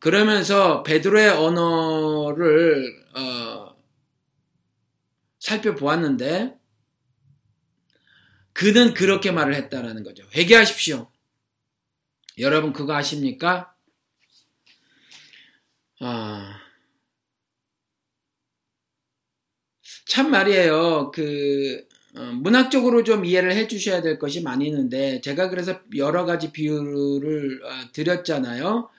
[0.00, 3.69] 그러면서 베드로의 언어를 어,
[5.50, 6.56] 살펴보았는데
[8.52, 10.24] 그는 그렇게 말을 했다라는 거죠.
[10.34, 11.10] 회개하십시오.
[12.38, 13.74] 여러분 그거 아십니까?
[16.00, 16.60] 아,
[20.06, 21.10] 참 말이에요.
[21.12, 21.86] 그
[22.16, 27.92] 어, 문학적으로 좀 이해를 해주셔야 될 것이 많이 있는데 제가 그래서 여러 가지 비유를 어,
[27.92, 28.90] 드렸잖아요.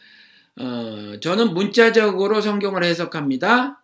[0.59, 3.80] 어, 저는 문자적으로 성경을 해석합니다.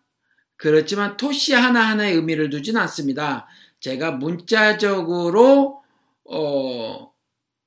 [0.57, 3.47] 그렇지만 토시 하나하나의 의미를 두진 않습니다.
[3.79, 5.81] 제가 문자적으로
[6.25, 7.11] 어,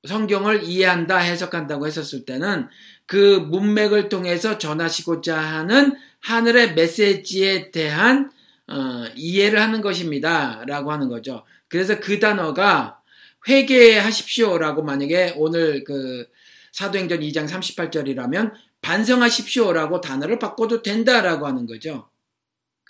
[0.07, 2.67] 성경을 이해한다, 해석한다고 했었을 때는
[3.05, 8.31] 그 문맥을 통해서 전하시고자 하는 하늘의 메시지에 대한
[8.67, 10.63] 어, 이해를 하는 것입니다.
[10.65, 11.43] 라고 하는 거죠.
[11.67, 12.99] 그래서 그 단어가
[13.47, 16.27] 회개하십시오 라고 만약에 오늘 그
[16.71, 22.10] 사도행전 2장 38절이라면 반성하십시오 라고 단어를 바꿔도 된다라고 하는 거죠.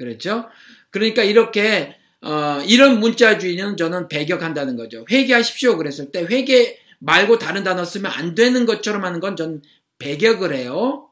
[0.01, 0.49] 그렇죠?
[0.89, 5.05] 그러니까 이렇게 어, 이런 문자주의는 저는 배격한다는 거죠.
[5.09, 9.61] 회개하십시오 그랬을 때 회개 말고 다른 단어 쓰면 안 되는 것처럼 하는 건 전
[9.99, 11.09] 배격을 해요.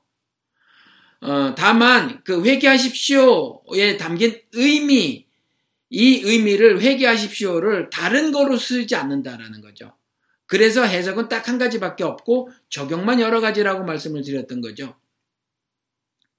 [1.22, 5.28] 어, 다만 그 회개하십시오에 담긴 의미
[5.90, 9.96] 이 의미를 회개하십시오를 다른 거로 쓰지 않는다라는 거죠.
[10.48, 14.96] 그래서 해석은 딱 한 가지밖에 없고 적용만 여러 가지라고 말씀을 드렸던 거죠.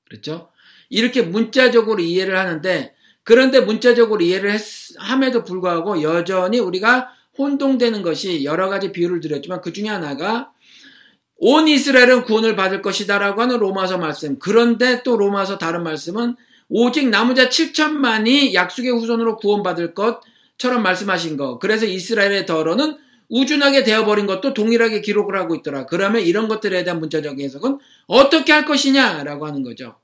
[0.09, 0.51] 그렇죠?
[0.91, 4.61] 이렇게 문자적으로 이해를 하는데 그런데 문자적으로 이해를 했,
[4.99, 10.53] 함에도 불구하고 여전히 우리가 혼동되는 것이 여러 가지 비유를 드렸지만 그 중에 하나가
[11.37, 14.39] 온 이스라엘은 구원을 받을 것이다라고 하는 로마서 말씀.
[14.39, 16.37] 그런데 또 로마서 다른 말씀은
[16.69, 21.59] 오직 남은 자 7천만이 약속의 후손으로 구원받을 것처럼 말씀하신 거.
[21.59, 22.97] 그래서 이스라엘의 더러는
[23.31, 25.87] 우준하게 되어버린 것도 동일하게 기록을 하고 있더라.
[25.87, 29.97] 그러면 이런 것들에 대한 문자적 해석은 어떻게 할 것이냐라고 하는 거죠.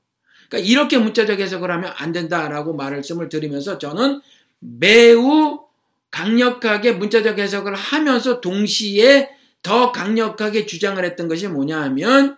[0.49, 4.21] 그러니까 이렇게 문자적 해석을 하면 안 된다라고 말씀을 드리면서 저는
[4.59, 5.65] 매우
[6.11, 9.29] 강력하게 문자적 해석을 하면서 동시에
[9.61, 12.37] 더 강력하게 주장을 했던 것이 뭐냐 하면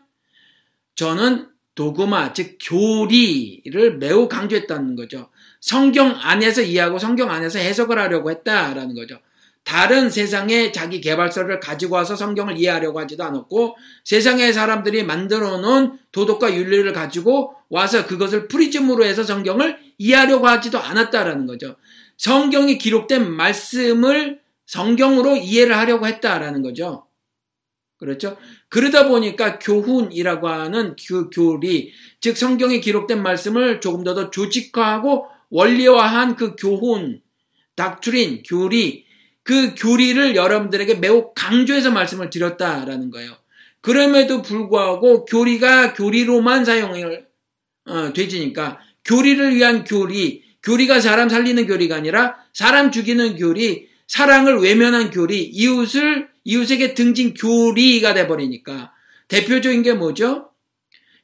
[0.96, 5.30] 저는 도그마, 즉 교리를 매우 강조했다는 거죠.
[5.62, 9.20] 성경 안에서 이해하고 성경 안에서 해석을 하려고 했다라는 거죠.
[9.70, 16.56] 다른 세상의 자기 개발서를 가지고 와서 성경을 이해하려고 하지도 않았고 세상의 사람들이 만들어 놓은 도덕과
[16.56, 21.76] 윤리를 가지고 와서 그것을 프리즘으로 해서 성경을 이해하려고 하지도 않았다라는 거죠.
[22.18, 27.06] 성경이 기록된 말씀을 성경으로 이해를 하려고 했다라는 거죠.
[27.98, 28.38] 그렇죠?
[28.70, 36.38] 그러다 보니까 교훈이라고 하는 그 교리, 즉 성경에 기록된 말씀을 조금 더 더 조직화하고 원리화한
[36.38, 37.22] 그 교훈,
[37.76, 39.09] 닥트린, 교리,
[39.44, 43.36] 그 교리를 여러분들에게 매우 강조해서 말씀을 드렸다라는 거예요.
[43.82, 47.28] 그럼에도 불구하고 교리가 교리로만 사용을
[47.86, 55.12] 어, 되지니까 교리를 위한 교리, 교리가 사람 살리는 교리가 아니라 사람 죽이는 교리, 사랑을 외면한
[55.12, 58.94] 교리, 이웃을 이웃에게 등진 교리가 돼 버리니까
[59.28, 60.50] 대표적인 게 뭐죠?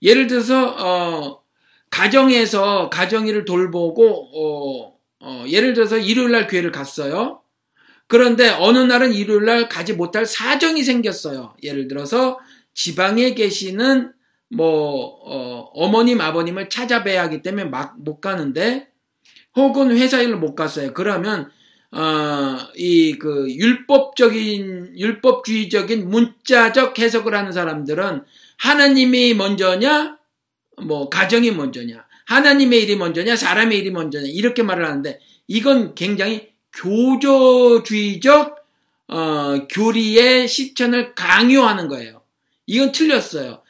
[0.01, 1.41] 예를 들어서 어,
[1.89, 7.41] 가정에서 가정일을 돌보고 어, 어, 예를 들어서 일요일 날 교회를 갔어요.
[8.08, 11.56] 그런데 어느 날은 일요일 날 가지 못할 사정이 생겼어요.
[11.64, 12.39] 예를 들어서
[12.74, 14.12] 지방에 계시는
[14.49, 18.89] 뭐 어, 머님 아버님을 찾아뵈야 하기 때문에 막 못 가는데
[19.56, 20.93] 혹은 회사 일을 못 갔어요.
[20.93, 21.49] 그러면
[21.91, 28.24] 어, 이 그 율법적인 율법주의적인 문자적 해석을 하는 사람들은
[28.58, 30.18] 하나님이 먼저냐
[30.84, 38.56] 뭐 가정이 먼저냐 하나님의 일이 먼저냐 사람의 일이 먼저냐 이렇게 말을 하는데 이건 굉장히 교조주의적
[39.08, 42.22] 어, 교리의 실천을 강요하는 거예요.
[42.66, 43.62] 이건 틀렸어요.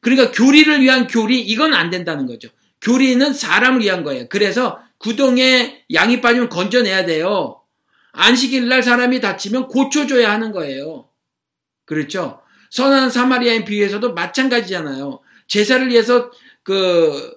[0.00, 2.48] 그러니까 교리를 위한 교리 이건 안 된다는 거죠.
[2.80, 4.28] 교리는 사람을 위한 거예요.
[4.28, 7.60] 그래서 구덩에 양이 빠지면 건져내야 돼요.
[8.12, 11.08] 안식일 날 사람이 다치면 고쳐줘야 하는 거예요.
[11.84, 12.40] 그렇죠?
[12.70, 15.20] 선한 사마리아인 비유에서도 마찬가지잖아요.
[15.46, 16.30] 제사를 위해서
[16.62, 17.34] 그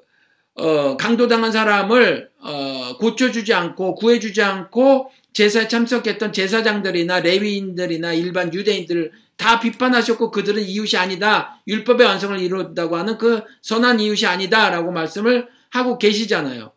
[0.56, 9.60] 어, 강도당한 사람을 어, 고쳐주지 않고 구해주지 않고 제사에 참석했던 제사장들이나 레위인들이나 일반 유대인들 다
[9.60, 11.60] 비판하셨고 그들은 이웃이 아니다.
[11.68, 16.72] 율법의 완성을 이룬다고 하는 그 선한 이웃이 아니다라고 말씀을 하고 계시잖아요.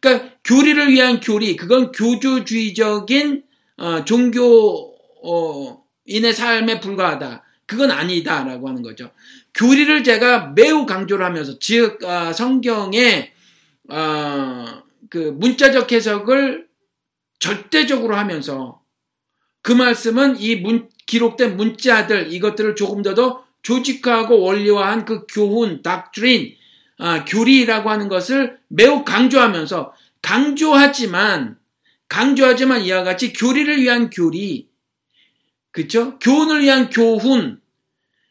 [0.00, 3.42] 그러니까 교리를 위한 교리, 그건 교조주의적인
[3.78, 5.02] 어, 종교인의
[6.34, 7.42] 삶에 불과하다.
[7.64, 9.10] 그건 아니다라고 하는 거죠.
[9.54, 13.32] 교리를 제가 매우 강조를 하면서 즉 어, 성경의
[13.88, 16.66] 어, 그 문자적 해석을
[17.38, 18.82] 절대적으로 하면서
[19.62, 26.54] 그 말씀은 이 문, 기록된 문자들 이것들을 조금 더 더 조직화하고 원리화한 그 교훈, 닥트린,
[26.98, 29.92] 아, 교리라고 하는 것을 매우 강조하면서
[30.22, 31.58] 강조하지만
[32.08, 34.68] 강조하지만 이와 같이 교리를 위한 교리,
[35.72, 36.16] 그쵸?
[36.20, 37.60] 교훈을 위한 교훈,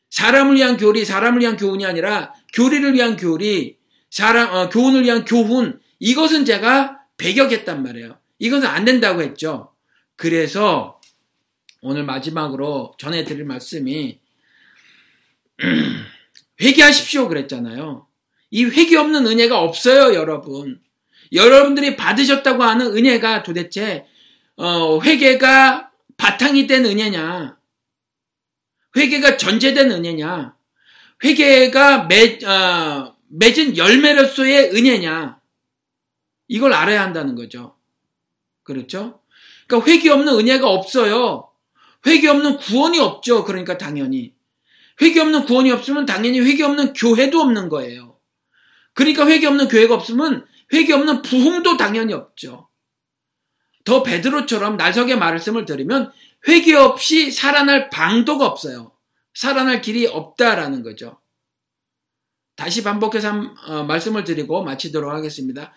[0.10, 3.78] 사람을 위한 교리, 사람을 위한 교훈이 아니라 교리를 위한 교리,
[4.10, 8.18] 사람, 어, 교훈을 위한 교훈, 이것은 제가 배격했단 말이에요.
[8.40, 9.74] 이것은 안 된다고 했죠.
[10.16, 11.00] 그래서
[11.82, 14.20] 오늘 마지막으로 전해드릴 말씀이
[16.62, 18.08] 회개하십시오 그랬잖아요.
[18.52, 20.82] 이 회개 없는 은혜가 없어요, 여러분.
[21.32, 24.06] 여러분들이 받으셨다고 하는 은혜가 도대체
[24.58, 27.58] 어, 회개가 바탕이 된 은혜냐?
[28.96, 30.56] 회개가 전제된 은혜냐?
[31.24, 35.40] 회개가 매, 어, 맺은 열매로서의 은혜냐?
[36.48, 37.76] 이걸 알아야 한다는 거죠.
[38.64, 39.22] 그렇죠?
[39.68, 41.50] 그러니까 회개 없는 은혜가 없어요.
[42.06, 43.44] 회개 없는 구원이 없죠.
[43.46, 44.34] 그러니까 당연히.
[45.02, 48.18] 회개 없는 구원이 없으면 당연히 회개 없는 교회도 없는 거예요.
[48.94, 52.70] 그러니까 회개 없는 교회가 없으면 회개 없는 부흥도 당연히 없죠.
[53.84, 56.12] 더 베드로처럼 날석의 말씀을 들으면
[56.48, 58.92] 회개 없이 살아날 방도가 없어요.
[59.34, 61.20] 살아날 길이 없다라는 거죠.
[62.56, 65.74] 다시 반복해서 한, 어, 말씀을 드리고 마치도록 하겠습니다.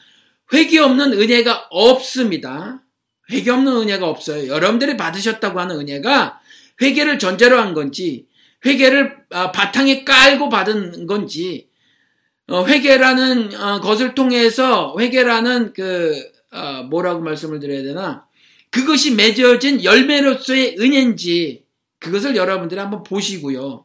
[0.52, 2.82] 회개 없는 은혜가 없습니다.
[3.30, 4.48] 회개 없는 은혜가 없어요.
[4.48, 6.40] 여러분들이 받으셨다고 하는 은혜가
[6.80, 8.26] 회개를 전제로 한 건지,
[8.64, 11.68] 회개를 아, 바탕에 깔고 받은 건지,
[12.48, 16.14] 어, 회개라는 어, 것을 통해서 회개라는 그
[16.50, 18.26] 어, 뭐라고 말씀을 드려야 되나?
[18.70, 21.64] 그것이 맺어진 열매로서의 은혜인지
[21.98, 23.84] 그것을 여러분들이 한번 보시고요.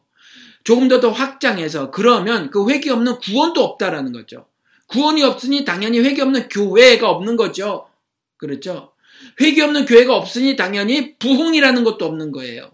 [0.62, 4.46] 조금 더 더 확장해서 그러면 그 회개 없는 구원도 없다라는 거죠.
[4.94, 7.88] 구원이 없으니 당연히 회개 없는 교회가 없는 거죠.
[8.36, 8.92] 그렇죠?
[9.40, 12.70] 회개 없는 교회가 없으니 당연히 부흥이라는 것도 없는 거예요.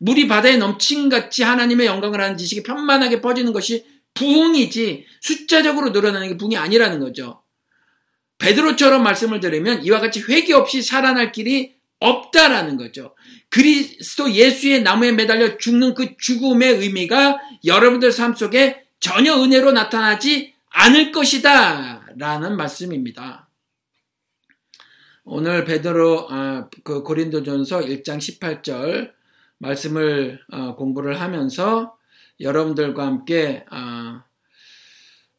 [0.00, 3.84] 물이 바다에 넘친 같이 하나님의 영광을 하는 지식이 편만하게 퍼지는 것이
[4.14, 7.42] 부흥이지 숫자적으로 늘어나는 게 부흥이 아니라는 거죠.
[8.38, 13.14] 베드로처럼 말씀을 드리면 이와 같이 회개 없이 살아날 길이 없다라는 거죠.
[13.50, 21.12] 그리스도 예수의 나무에 매달려 죽는 그 죽음의 의미가 여러분들 삶 속에 전혀 은혜로 나타나지 않을
[21.12, 22.06] 것이다.
[22.16, 23.48] 라는 말씀입니다.
[25.24, 29.12] 오늘 베드로 아, 그 고린도전서 1장 18절
[29.58, 31.96] 말씀을 어, 공부를 하면서
[32.40, 34.22] 여러분들과 함께 어,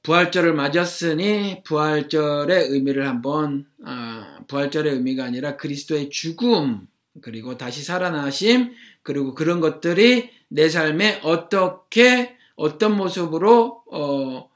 [0.03, 6.87] 부활절을 맞았으니 부활절의 의미를 한번 어, 부활절의 의미가 아니라 그리스도의 죽음
[7.21, 14.49] 그리고 다시 살아나심 그리고 그런 것들이 내 삶에 어떻게 어떤 모습으로 어,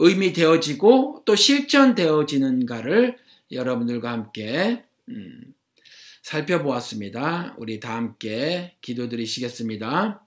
[0.00, 3.18] 의미되어지고 또 실천되어지는가를
[3.52, 5.54] 여러분들과 함께 음,
[6.22, 7.54] 살펴보았습니다.
[7.58, 10.24] 우리 다 함께 기도드리시겠습니다.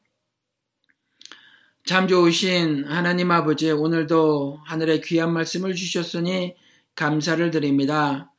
[1.85, 6.55] 참 좋으신 하나님 아버지 오늘도 하늘의 귀한 말씀을 주셨으니
[6.95, 8.31] 감사를 드립니다.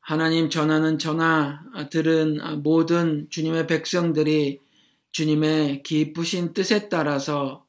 [0.00, 1.60] 하나님 전하는 전하
[1.90, 4.60] 들은 모든 주님의 백성들이
[5.12, 7.65] 주님의 기쁘신 뜻에 따라서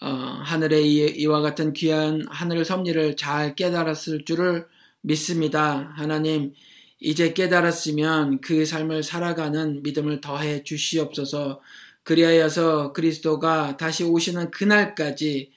[0.00, 4.66] 어, 하늘의 이와 같은 귀한 하늘 섭리를 잘 깨달았을 줄을
[5.00, 5.92] 믿습니다.
[5.96, 6.52] 하나님
[7.00, 11.60] 이제 깨달았으면 그 삶을 살아가는 믿음을 더해 주시옵소서.
[12.02, 15.50] 그리하여서 그리스도가 다시 오시는 그날까지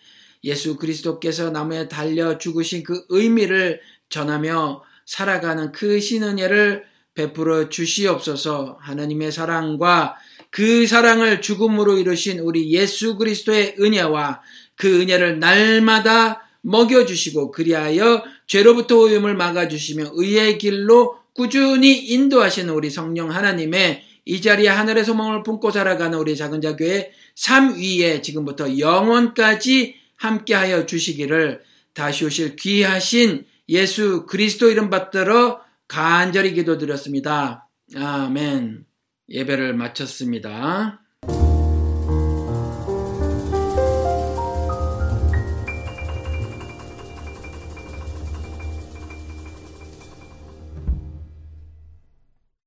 [0.44, 10.16] 예수 그리스도께서 나무에 달려 죽으신 그 의미를 전하며 살아가는 그 신은혜를 베풀어 주시옵소서 하나님의 사랑과
[10.58, 14.42] 그 사랑을 죽음으로 이루신 우리 예수 그리스도의 은혜와
[14.76, 24.02] 그 은혜를 날마다 먹여주시고 그리하여 죄로부터 오염을 막아주시며 의의 길로 꾸준히 인도하시는 우리 성령 하나님의
[24.26, 31.62] 이 자리에 하늘의 소망을 품고 살아가는 우리 작은 자교회 삶 위에 지금부터 영원까지 함께하여 주시기를
[31.94, 37.70] 다시 오실 귀하신 예수 그리스도 이름 받들어 간절히 기도드렸습니다.
[37.96, 38.87] 아멘.
[39.30, 41.02] 예배를 마쳤습니다.